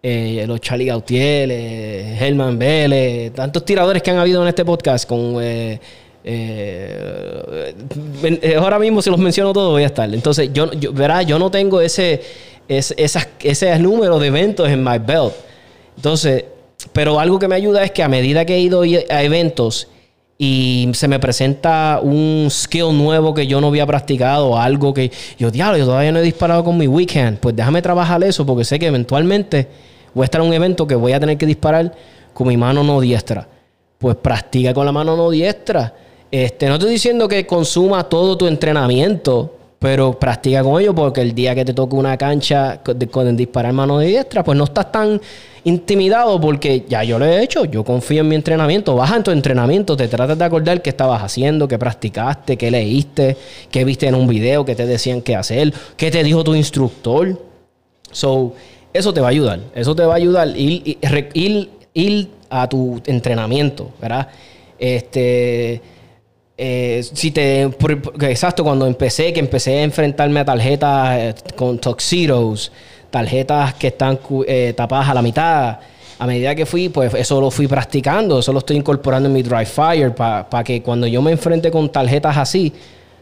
[0.00, 5.08] Eh, los Charlie Gautier, eh, Herman Vélez, tantos tiradores que han habido en este podcast
[5.08, 5.38] con...
[5.42, 5.80] Eh,
[8.56, 10.12] ahora mismo si los menciono todos voy a estar.
[10.14, 12.22] Entonces, yo, verá, yo no tengo ese,
[12.68, 12.94] ese,
[13.42, 15.32] ese número de eventos en my belt.
[15.96, 16.44] Entonces,
[16.92, 19.88] pero algo que me ayuda es que a medida que he ido a eventos
[20.42, 25.50] y se me presenta un skill nuevo que yo no había practicado, algo que yo,
[25.50, 28.78] diablo, yo todavía no he disparado con mi weekend, pues déjame trabajar eso porque sé
[28.78, 29.68] que eventualmente
[30.14, 31.94] voy a estar en un evento que voy a tener que disparar
[32.32, 33.46] con mi mano no diestra.
[33.98, 35.92] Pues practica con la mano no diestra.
[36.30, 41.34] Este, no estoy diciendo que consuma todo tu entrenamiento, pero practica con ello porque el
[41.34, 45.18] día que te toque una cancha con, disparar mano de diestra, pues no estás tan
[45.64, 48.94] intimidado porque ya yo lo he hecho, yo confío en mi entrenamiento.
[48.94, 53.38] Baja en tu entrenamiento, te tratas de acordar qué estabas haciendo, qué practicaste, qué leíste,
[53.70, 57.40] qué viste en un video, qué te decían qué hacer, qué te dijo tu instructor.
[58.12, 58.52] So,
[58.92, 60.98] eso te va a ayudar, eso te va a ayudar ir,
[61.32, 64.28] ir, ir a tu entrenamiento, ¿verdad?
[64.78, 65.80] Este
[66.62, 67.62] eh, si te.
[67.62, 72.70] Exacto, cuando empecé, que empecé a enfrentarme a tarjetas eh, con tuxedos,
[73.08, 75.78] tarjetas que están eh, tapadas a la mitad.
[76.18, 79.42] A medida que fui, pues eso lo fui practicando, eso lo estoy incorporando en mi
[79.42, 82.74] dry fire para que cuando yo me enfrente con tarjetas así,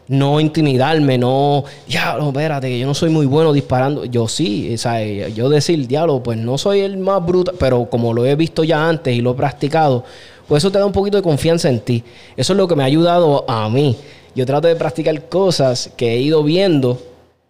[0.09, 4.03] no intimidarme, no, diablo, espérate, que yo no soy muy bueno disparando.
[4.03, 8.25] Yo sí, o yo decir, diablo, pues no soy el más bruto, pero como lo
[8.25, 10.03] he visto ya antes y lo he practicado,
[10.49, 12.03] pues eso te da un poquito de confianza en ti.
[12.35, 13.95] Eso es lo que me ha ayudado a mí.
[14.35, 17.01] Yo trato de practicar cosas que he ido viendo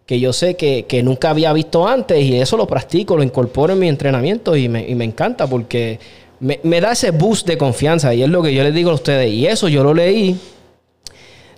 [0.06, 3.78] que yo sé que, nunca había visto antes y eso lo practico, lo incorporo en
[3.78, 5.98] mi entrenamiento y me, encanta porque
[6.40, 8.94] me, me, da ese boost de confianza y es lo que yo les digo a
[8.94, 9.32] ustedes.
[9.32, 10.36] Y eso yo lo leí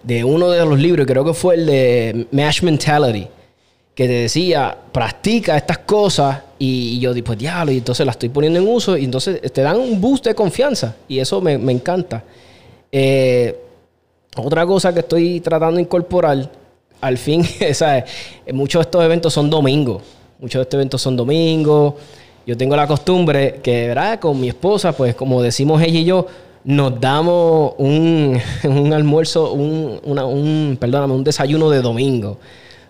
[0.02, 3.26] de uno de los libros, creo que fue el de Mash Mentality
[3.94, 8.28] que te decía, practica estas cosas y, yo digo, pues diablo, y entonces las estoy
[8.28, 12.22] poniendo en uso y entonces te dan un boost de confianza y eso me, encanta.
[12.92, 13.58] Eh,
[14.36, 16.48] otra cosa que estoy tratando de incorporar,
[17.00, 18.04] al fin, ¿sabes?
[18.52, 20.04] muchos de estos eventos son domingos,
[20.38, 21.94] muchos de estos eventos son domingos.
[22.46, 24.20] Yo tengo la costumbre que, ¿verdad?
[24.20, 26.28] Con mi esposa, pues como decimos ella y yo,
[26.62, 32.38] nos damos un, un almuerzo, un, un, perdóname, un desayuno de domingo.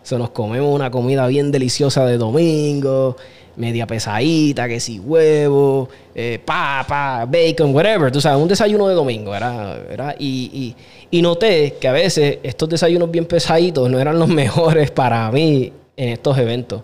[0.02, 3.16] Se nos comemos una comida bien deliciosa de domingo,
[3.56, 8.10] media pesadita, que si huevo, eh, papa, bacon, whatever.
[8.10, 10.16] Tú sabes, un desayuno de domingo, ¿verdad?
[10.18, 10.74] Y,
[11.10, 15.72] y, noté que a veces estos desayunos bien pesaditos no eran los mejores para mí
[15.96, 16.82] en estos eventos.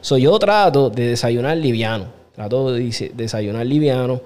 [0.00, 2.06] So, yo trato de desayunar liviano.
[2.34, 4.20] Trato de desayunar liviano.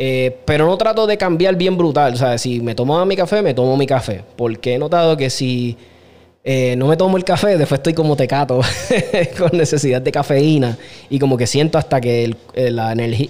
[0.00, 2.14] Eh, pero no trato de cambiar bien brutal.
[2.14, 4.22] O sea, si me tomo mi café, me tomo mi café.
[4.36, 5.76] Porque he notado que si
[6.50, 8.62] eh, no me tomo el café, después estoy como tecato
[9.38, 10.78] con necesidad de cafeína
[11.10, 13.28] y como que siento hasta que eh, la energía...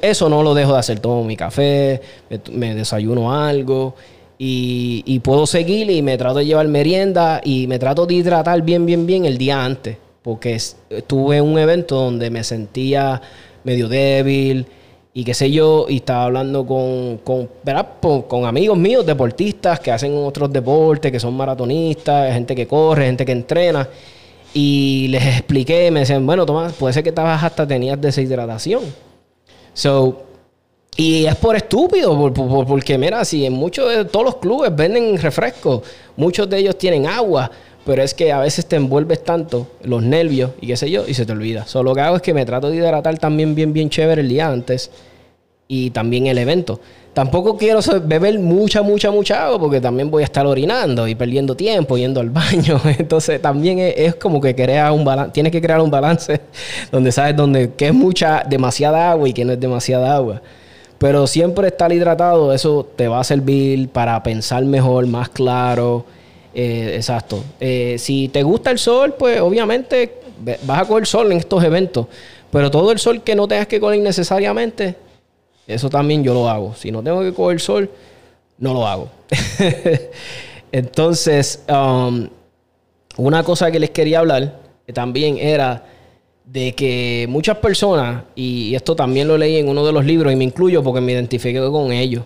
[0.00, 0.98] eso no lo dejo de hacer.
[0.98, 2.00] Tomo mi café,
[2.50, 3.96] me, desayuno algo
[4.38, 8.62] y, y, puedo seguir y me trato de llevar merienda y me trato de hidratar
[8.62, 9.98] bien, bien, bien el día antes.
[10.22, 10.58] Porque
[11.06, 13.20] tuve un evento donde me sentía
[13.62, 14.64] medio débil
[15.12, 17.48] y qué sé yo, y estaba hablando con, con,
[18.22, 23.24] con amigos míos, deportistas que hacen otros deportes, que son maratonistas, gente que corre, gente
[23.24, 23.88] que entrena.
[24.54, 28.82] Y les expliqué, me decían, bueno, Tomás, puede ser que estabas hasta tenías deshidratación.
[29.74, 30.22] So,
[30.96, 35.82] y es por estúpido, porque mira, si en muchos de todos los clubes venden refrescos,
[36.16, 37.48] muchos de ellos tienen agua,
[37.88, 41.14] pero es que a veces te envuelves tanto los nervios y qué sé yo, y
[41.14, 41.66] se te olvida.
[41.66, 44.28] Solo lo que hago es que me trato de hidratar también bien, bien chévere el
[44.28, 44.90] día antes
[45.68, 46.78] y también el evento.
[47.14, 51.56] Tampoco quiero beber mucha, mucha, mucha agua porque también voy a estar orinando y perdiendo
[51.56, 52.78] tiempo yendo al baño.
[52.98, 56.42] Entonces también es, como que crea un balance, tienes que crear un balance
[56.92, 60.42] donde sabes donde que es mucha, demasiada agua y que no es demasiada agua.
[60.98, 66.04] Pero siempre estar hidratado, eso te va a servir para pensar mejor, más claro.
[66.54, 67.42] Eh, exacto.
[67.60, 70.14] Eh, si te gusta el sol, pues obviamente
[70.62, 72.06] vas a coger sol en estos eventos.
[72.50, 74.96] Pero todo el sol que no tengas que coger necesariamente,
[75.66, 76.74] eso también yo lo hago.
[76.74, 77.90] Si no tengo que coger sol,
[78.58, 79.08] no lo hago.
[80.72, 82.28] Entonces, um,
[83.16, 84.60] una cosa que les quería hablar
[84.92, 85.84] también era
[86.44, 90.36] de que muchas personas, y esto también lo leí en uno de los libros y
[90.36, 92.24] me incluyo porque me identifiqué con ellos.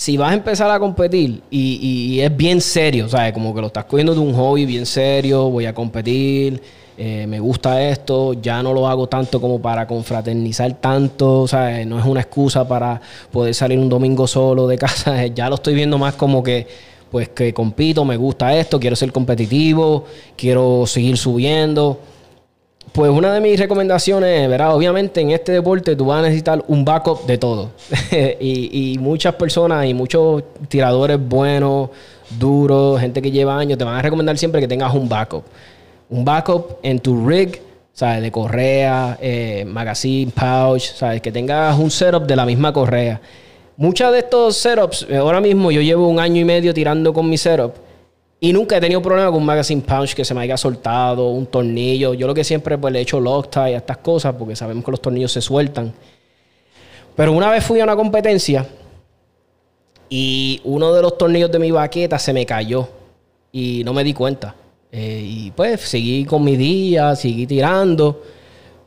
[0.00, 3.32] Si vas a empezar a competir y, y es bien serio, ¿sabes?
[3.32, 6.62] Como que lo estás cogiendo de un hobby bien serio, voy a competir,
[6.96, 11.98] eh, me gusta esto, ya no lo hago tanto como para confraternizar tanto, sea, no
[11.98, 13.00] es una excusa para
[13.32, 16.68] poder salir un domingo solo de casa, ya lo estoy viendo más como que,
[17.10, 20.04] pues que compito, me gusta esto, quiero ser competitivo,
[20.36, 21.98] quiero seguir subiendo.
[22.92, 24.74] Pues una de mis recomendaciones, ¿verdad?
[24.74, 27.70] Obviamente en este deporte tú vas a necesitar un backup de todo.
[28.40, 31.90] y, muchas personas y muchos tiradores buenos,
[32.38, 35.44] duros, gente que lleva años, te van a recomendar siempre que tengas un backup
[36.10, 37.60] un backup en tu rig,
[37.92, 38.22] ¿sabes?
[38.22, 41.20] De correa, eh, magazine, pouch, ¿sabes?
[41.20, 43.20] Que tengas un setup de la misma correa.
[43.76, 47.28] Muchos de estos setups, eh, ahora mismo yo llevo un año y medio tirando con
[47.28, 47.74] mi setup
[48.40, 51.46] y nunca he tenido problema con un magazine pouch que se me haya soltado, un
[51.46, 52.14] tornillo.
[52.14, 54.90] Yo lo que siempre pues, le he hecho Loctite a estas cosas porque sabemos que
[54.92, 55.92] los tornillos se sueltan.
[57.16, 58.64] Pero una vez fui a una competencia
[60.08, 62.88] y uno de los tornillos de mi baqueta se me cayó
[63.50, 64.54] y no me di cuenta.
[64.92, 68.22] Eh, y pues seguí con mi día, seguí tirando.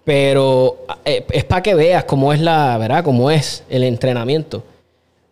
[0.05, 3.03] Pero eh, es para que veas cómo es la, ¿verdad?
[3.03, 4.63] Cómo es el entrenamiento.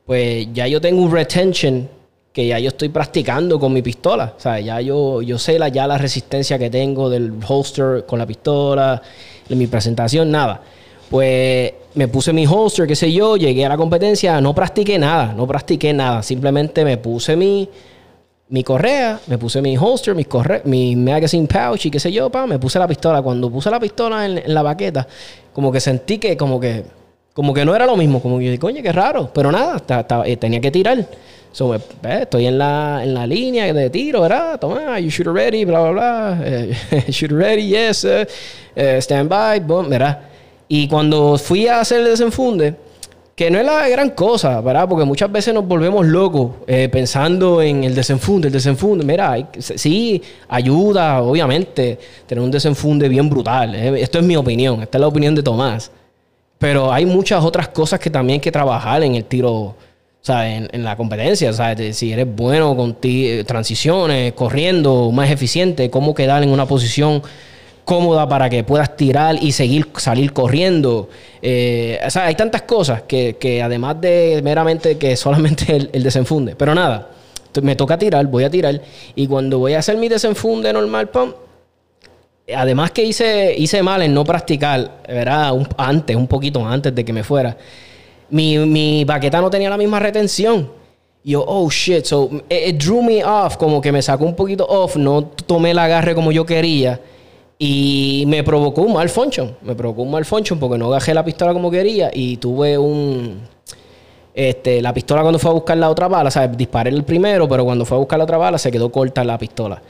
[0.06, 1.90] Pues ya yo tengo un retention
[2.32, 4.34] que ya yo estoy practicando con mi pistola.
[4.38, 8.20] O sea, ya yo, yo sé la, ya la resistencia que tengo del holster con
[8.20, 9.02] la pistola,
[9.50, 10.62] en mi presentación, nada.
[11.10, 15.34] Pues me puse mi holster, qué sé yo, llegué a la competencia, no practiqué nada,
[15.34, 16.22] no practiqué nada.
[16.22, 17.68] Simplemente me puse mi,
[18.50, 22.30] mi correa, me puse mi holster, mi, corre mi magazine pouch y qué sé yo,
[22.30, 23.24] pa, me puse la pistola.
[23.24, 25.08] Cuando puse la pistola en, la baqueta,
[25.52, 26.84] como que sentí que como que
[27.34, 29.82] como que no era lo mismo, como que yo dije, coño, qué raro, pero nada,
[30.26, 31.08] eh, tenía que tirar.
[31.52, 31.80] So, eh,
[32.22, 34.60] estoy en la, en la línea de tiro, ¿verdad?
[34.60, 36.42] Toma, you shoot ready, bla, bla, bla.
[36.44, 36.76] Eh,
[37.10, 38.06] shoot ready, yes,
[39.00, 40.20] stand by, boom, ¿verdad?
[40.68, 42.76] Y cuando fui a hacer el desenfunde,
[43.40, 44.86] que no es la gran cosa, ¿verdad?
[44.90, 49.06] Porque muchas veces nos volvemos locos eh, pensando en el desenfunde, el desenfunde.
[49.06, 51.98] Mira, sí, ayuda, obviamente,
[52.28, 53.76] tener un desenfunde bien brutal.
[53.76, 54.02] Eh.
[54.02, 55.90] Esto es mi opinión, esta es la opinión de Tomás.
[56.58, 59.74] Pero hay muchas otras cosas que también hay que trabajar en el tiro,
[60.22, 61.52] o sea, en, la competencia.
[61.54, 62.98] Sea, si eres bueno con
[63.46, 67.24] transiciones, corriendo, más eficiente, cómo quedar en una posición
[67.90, 71.10] cómoda para que puedas tirar y seguir, salir corriendo.
[71.42, 76.56] Eh, o sea, hay tantas cosas que, además de meramente que solamente el, desenfunde.
[76.56, 77.10] Pero nada,
[77.64, 78.80] me toca tirar, voy a tirar.
[79.16, 81.34] Y cuando voy a hacer mi desenfunde normal, pum,
[82.56, 85.54] además que hice, hice mal en no practicar, ¿verdad?
[85.78, 87.58] antes, un poquito antes de que me fuera.
[88.30, 90.70] Mi, mi baqueta no tenía la misma retención.
[91.24, 94.96] Yo, oh shit, so it, drew me off, como que me sacó un poquito off,
[94.96, 97.00] no tomé el agarre como yo quería.
[97.58, 99.56] Y me provocó un mal function.
[99.62, 103.42] Me provocó un mal function porque no agajé la pistola como quería y tuve un.
[104.34, 106.56] Este, la pistola cuando fue a buscar la otra bala, ¿sabes?
[106.56, 109.38] Disparé el primero, pero cuando fue a buscar la otra bala se quedó corta la
[109.38, 109.82] pistola.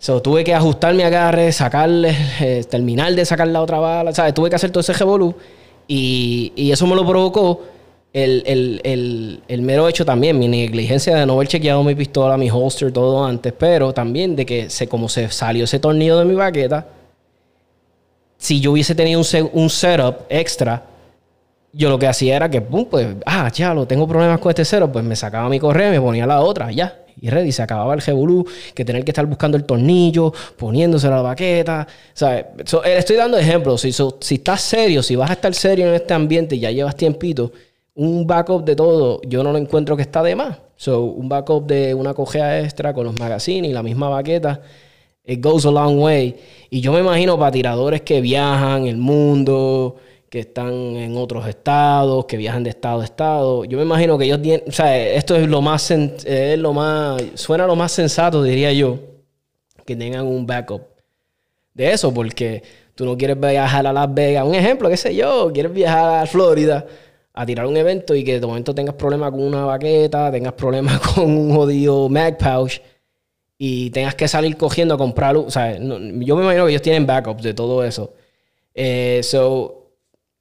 [0.00, 4.34] So, tuve que ajustar mi agarre, sacarle, eh, terminar de sacar la otra bala, ¿sabes?
[4.34, 5.32] Tuve que hacer todo ese revolú
[5.86, 7.60] y, y eso me lo provocó
[8.12, 13.24] el, mero hecho también, mi negligencia de no haber chequeado mi pistola, mi holster, todo
[13.24, 16.86] antes, pero también de que se, como se salió ese tornillo de mi baqueta,
[18.36, 20.84] si yo hubiese tenido un, un setup extra,
[21.72, 24.64] yo lo que hacía era que, pum, pues, ah, ya lo tengo problemas con este
[24.64, 26.98] setup, pues me sacaba mi correa me ponía la otra, ya.
[27.20, 28.44] Y ready, se acababa el revolú,
[28.74, 31.86] que tener que estar buscando el tornillo, poniéndose la baqueta.
[31.88, 32.46] O sea, eh,
[32.96, 33.82] estoy dando ejemplos.
[33.82, 36.96] Si, si estás serio, si vas a estar serio en este ambiente y ya llevas
[36.96, 37.52] tiempito,
[37.94, 40.58] un backup de todo, yo no lo encuentro que está de más.
[40.76, 44.60] So, un backup de una cojea extra con los magazines y la misma baqueta,
[45.24, 46.36] it goes a long way.
[46.70, 49.96] Y yo me imagino para tiradores que viajan el mundo,
[50.28, 53.64] que están en otros estados, que viajan de estado a estado.
[53.64, 57.22] Yo me imagino que ellos tienen, o sea, esto es lo más, es lo más,
[57.34, 58.98] suena lo más sensato, diría yo,
[59.84, 60.82] que tengan un backup
[61.74, 62.62] de eso, porque
[62.94, 66.26] tú no quieres viajar a Las Vegas, un ejemplo, qué sé yo, quieres viajar a
[66.26, 66.86] Florida
[67.34, 70.98] a tirar un evento y que de momento tengas problemas con una baqueta, tengas problemas
[71.14, 72.80] con un jodido Mag Pouch
[73.58, 75.42] y tengas que salir cogiendo a comprarlo.
[75.42, 78.12] O yo me imagino que ellos tienen backups de todo eso.
[78.74, 79.20] Eh,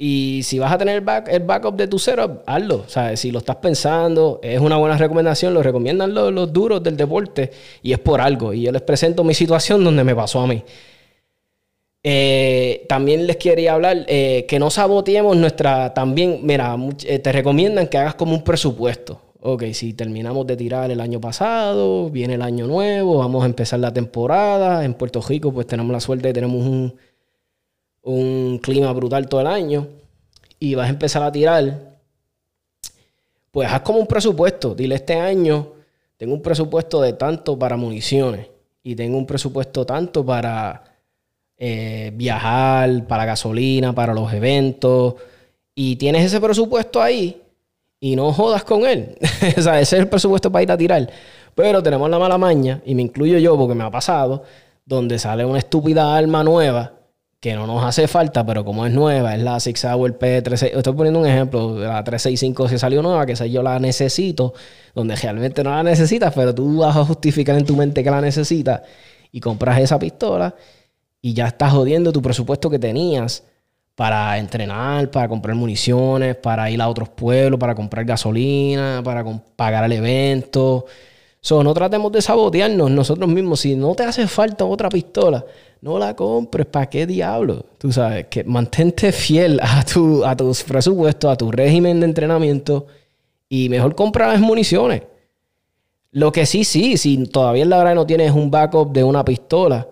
[0.04, 2.78] y si vas a tener el, back, el backup de tu setup, hazlo.
[2.78, 6.82] O sea, si lo estás pensando, es una buena recomendación, lo recomiendan los, los duros
[6.82, 7.52] del deporte
[7.84, 8.52] y es por algo.
[8.52, 10.64] Y yo les presento mi situación donde me pasó a mí.
[12.04, 15.94] Eh, también les quería hablar eh, que no saboteemos nuestra.
[15.94, 16.76] También, mira,
[17.06, 19.22] eh, te recomiendan que hagas como un presupuesto.
[19.44, 23.80] Ok, si terminamos de tirar el año pasado, viene el año nuevo, vamos a empezar
[23.80, 24.86] la temporada.
[24.86, 26.96] En Puerto Rico, pues tenemos la suerte de tenemos un,
[28.04, 29.88] un clima brutal todo el año.
[30.60, 31.98] Y vas a empezar a tirar.
[33.52, 34.76] Pues haz como un presupuesto.
[34.76, 35.74] Dile este año,
[36.18, 38.48] tengo un presupuesto de tanto para municiones.
[38.84, 40.91] Y tengo un presupuesto tanto para
[41.64, 45.14] eh, viajar, para gasolina, para los eventos,
[45.76, 47.40] y tienes ese presupuesto ahí
[48.00, 49.16] y no jodas con él.
[49.22, 51.08] o ese es el presupuesto para ir a tirar.
[51.54, 54.42] Pero tenemos la mala maña, y me incluyo yo porque me ha pasado,
[54.86, 56.94] donde sale una estúpida arma nueva
[57.40, 60.78] que no nos hace falta, pero como es nueva, es la Six Hour P36.
[60.78, 64.56] Estoy poniendo un ejemplo, la 365 se salió nueva, que esa yo la necesito,
[64.96, 68.20] donde realmente no la necesitas, pero tú vas a justificar en tu mente que la
[68.20, 68.82] necesitas
[69.32, 70.56] y compras esa pistola
[71.22, 73.44] y ya estás jodiendo tu presupuesto que tenías
[73.96, 79.24] para entrenar, para comprar municiones, para ir a otros pueblos, para comprar gasolina, para
[79.56, 80.86] pagar el evento.
[81.40, 83.60] So, no tratemos de sabotearnos nosotros mismos.
[83.60, 85.46] Si no te hace falta otra pistola,
[85.82, 86.66] no la compres.
[86.68, 87.66] ¿Para qué diablo?
[87.78, 92.88] Tú sabes, que mantente fiel a, tu, a tus presupuestos, a tu régimen de entrenamiento
[93.50, 95.04] y mejor comprar las municiones.
[96.12, 99.24] Lo que sí, sí, si todavía en la hora no tienes un backup de una
[99.24, 99.88] pistola,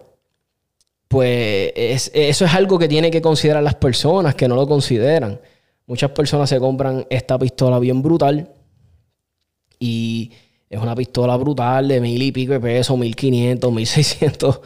[1.10, 1.72] pues
[2.14, 5.42] eso es algo que tienen que considerar las personas que no lo consideran.
[5.88, 8.54] Muchas personas se compran esta pistola bien brutal
[9.80, 10.32] y
[10.70, 14.62] es una pistola brutal de mil y pico de pesos, mil quinientos, mil seiscientos,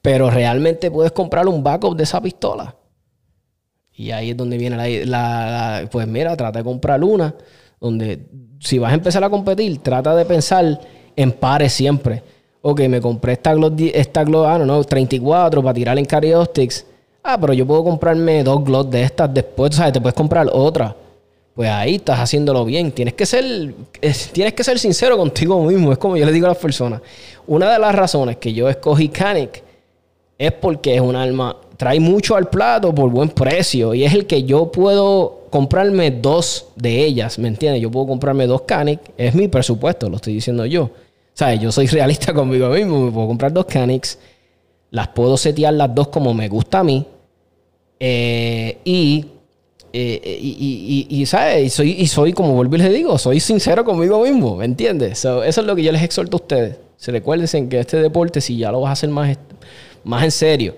[0.00, 2.74] pero realmente puedes comprar un backup de esa pistola.
[3.92, 7.34] Y ahí es donde viene la, la, Pues mira, trata de comprar una
[7.78, 8.26] donde
[8.58, 10.80] si vas a empezar a competir, trata de pensar
[11.14, 12.22] en pares siempre
[12.66, 16.86] ok, me compré esta Glock, esta Glock, ah, no, no, 34 para tirar en Carioptics.
[17.22, 19.92] Ah, pero yo puedo comprarme dos Glock de estas después, ¿sabes?
[19.92, 20.96] Te puedes comprar otra.
[21.54, 22.90] Pues ahí estás haciéndolo bien.
[22.90, 23.74] Tienes que ser,
[24.32, 25.92] tienes que ser sincero contigo mismo.
[25.92, 27.02] Es como yo le digo a las personas.
[27.46, 29.62] Una de las razones que yo escogí Canic
[30.38, 33.92] es porque es un arma, trae mucho al plato por buen precio.
[33.92, 37.82] Y es el que yo puedo comprarme dos de ellas, ¿me entiendes?
[37.82, 39.00] Yo puedo comprarme dos Canic.
[39.18, 40.90] Es mi presupuesto, lo estoy diciendo yo.
[41.34, 41.60] ¿Sabes?
[41.60, 43.06] Yo soy realista conmigo mismo.
[43.06, 44.18] Me puedo comprar dos Canics.
[44.90, 47.04] Las puedo setear las dos como me gusta a mí.
[48.00, 49.26] Eh, y,
[49.92, 51.66] eh, y, y, ¿sabes?
[51.66, 54.56] Y soy, y soy, como vuelvo y les digo, soy sincero conmigo mismo.
[54.56, 55.18] ¿Me entiendes?
[55.18, 56.76] eso es lo que yo les exhorto a ustedes.
[56.96, 59.36] Se recuerden que este deporte, si ya lo vas a hacer más,
[60.04, 60.74] más en serio,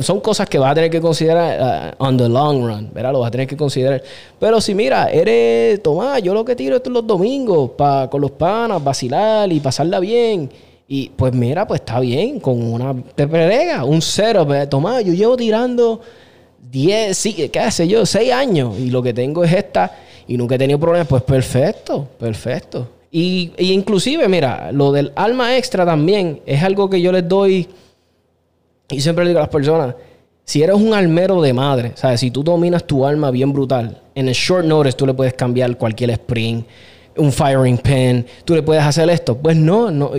[0.00, 3.12] son cosas que vas a tener que considerar uh, on the long run, ¿verdad?
[3.12, 4.02] Lo vas a tener que considerar.
[4.38, 8.30] Pero si mira, eres Tomás, yo lo que tiro es los domingos para con los
[8.32, 10.50] panas, vacilar y pasarla bien.
[10.86, 13.26] Y pues mira, pues está bien, con una te
[13.84, 16.00] un cero, Tomás, yo llevo tirando
[16.70, 20.54] 10, sí, qué sé yo, 6 años y lo que tengo es esta y nunca
[20.54, 22.88] he tenido problemas, pues perfecto, perfecto.
[23.10, 27.66] Y, y inclusive, mira, lo del alma extra también es algo que yo les doy
[28.90, 29.94] y siempre digo a las personas,
[30.44, 32.20] si eres un almero de madre, ¿sabes?
[32.20, 35.76] Si tú dominas tu alma bien brutal, en el short notice tú le puedes cambiar
[35.76, 36.62] cualquier spring,
[37.18, 39.36] un firing pin, tú le puedes hacer esto.
[39.36, 40.12] Pues no, no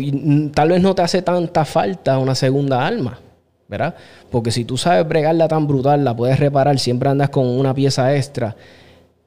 [0.53, 3.19] tal vez no te hace tanta falta una segunda alma,
[3.67, 3.95] ¿verdad?
[4.29, 8.15] Porque si tú sabes bregarla tan brutal, la puedes reparar, siempre andas con una pieza
[8.15, 8.55] extra.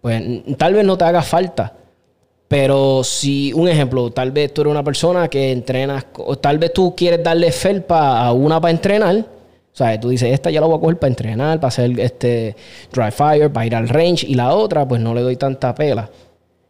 [0.01, 0.23] pues
[0.57, 1.75] tal vez no te haga falta.
[2.53, 6.75] Pero si, un ejemplo, tal vez tú eres una persona que entrenas, o tal vez
[6.75, 9.17] tú quieres darle felpa a una para entrenar.
[9.17, 12.55] O sea, tú dices, esta ya la voy a coger para entrenar, para hacer este
[12.93, 16.11] dry fire, para ir al range, y la otra, pues no le doy tanta pela.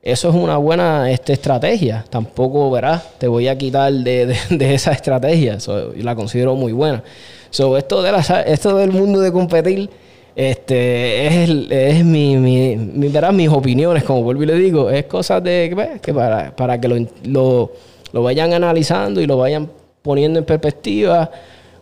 [0.01, 2.05] Eso es una buena este, estrategia.
[2.09, 5.59] Tampoco, verás, te voy a quitar de, esa estrategia.
[5.59, 7.03] So, la considero muy buena.
[7.51, 9.91] So, esto, de la, esto del mundo de competir
[10.35, 15.99] este, es, es mi, mi, mis opiniones, como vuelvo y le digo, es cosas de
[16.01, 17.73] que para, para que lo, lo,
[18.13, 19.69] lo, vayan analizando y lo vayan
[20.03, 21.31] poniendo en perspectiva,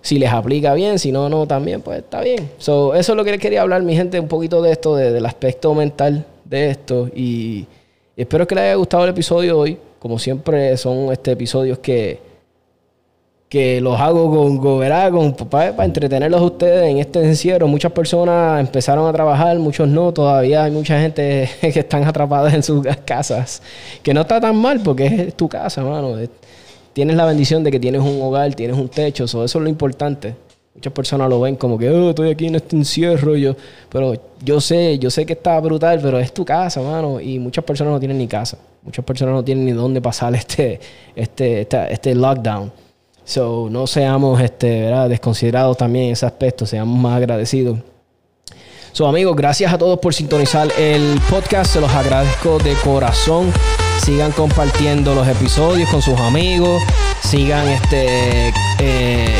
[0.02, 2.50] si les aplica bien, si no, no, también, pues está bien.
[2.58, 5.24] So, eso es lo que les quería hablar, mi gente, un poquito de esto, del
[5.26, 7.08] aspecto mental de esto.
[7.14, 7.66] Y,
[8.16, 9.78] espero que les haya gustado el episodio hoy.
[9.98, 12.29] Como siempre, son este, episodios que
[13.50, 17.66] que los hago con, con, para, entretenerlos a ustedes en este encierro.
[17.66, 20.12] Muchas personas empezaron a trabajar, muchos no.
[20.12, 23.60] Todavía hay mucha gente que están atrapadas en sus casas.
[24.04, 26.14] Que no está tan mal porque es tu casa, mano.
[26.92, 29.24] Tienes la bendición de que tienes un hogar, tienes un techo.
[29.24, 30.36] eso es lo importante.
[30.72, 33.34] Muchas personas lo ven como que, oh, estoy aquí en este encierro.
[33.34, 33.56] Yo,
[33.88, 37.20] pero yo sé, yo sé que está brutal, pero es tu casa, mano.
[37.20, 38.58] Y muchas personas no tienen ni casa.
[38.84, 40.78] Muchas personas no tienen ni dónde pasar este,
[41.16, 42.70] este, este lockdown.
[43.30, 45.08] So, no seamos este, ¿verdad?
[45.08, 47.78] desconsiderados también en ese aspecto, seamos más agradecidos.
[48.90, 51.72] So, amigos, gracias a todos por sintonizar el podcast.
[51.72, 53.52] Se los agradezco de corazón.
[54.02, 56.82] Sigan compartiendo los episodios con sus amigos.
[57.22, 59.32] Sigan este, eh,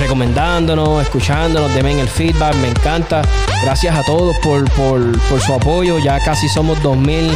[0.00, 2.56] recomendándonos, escuchándonos, denme el feedback.
[2.56, 3.22] Me encanta.
[3.62, 6.00] Gracias a todos por, por, por su apoyo.
[6.00, 7.30] Ya casi somos 2000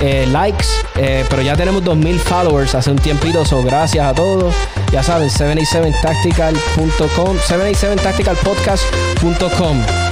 [0.00, 4.54] eh, likes, eh, pero ya tenemos 2000 followers hace un tiempito, so gracias a todos.
[4.92, 10.07] Ya saben, 77tactical.com, 77tacticalpodcast.com.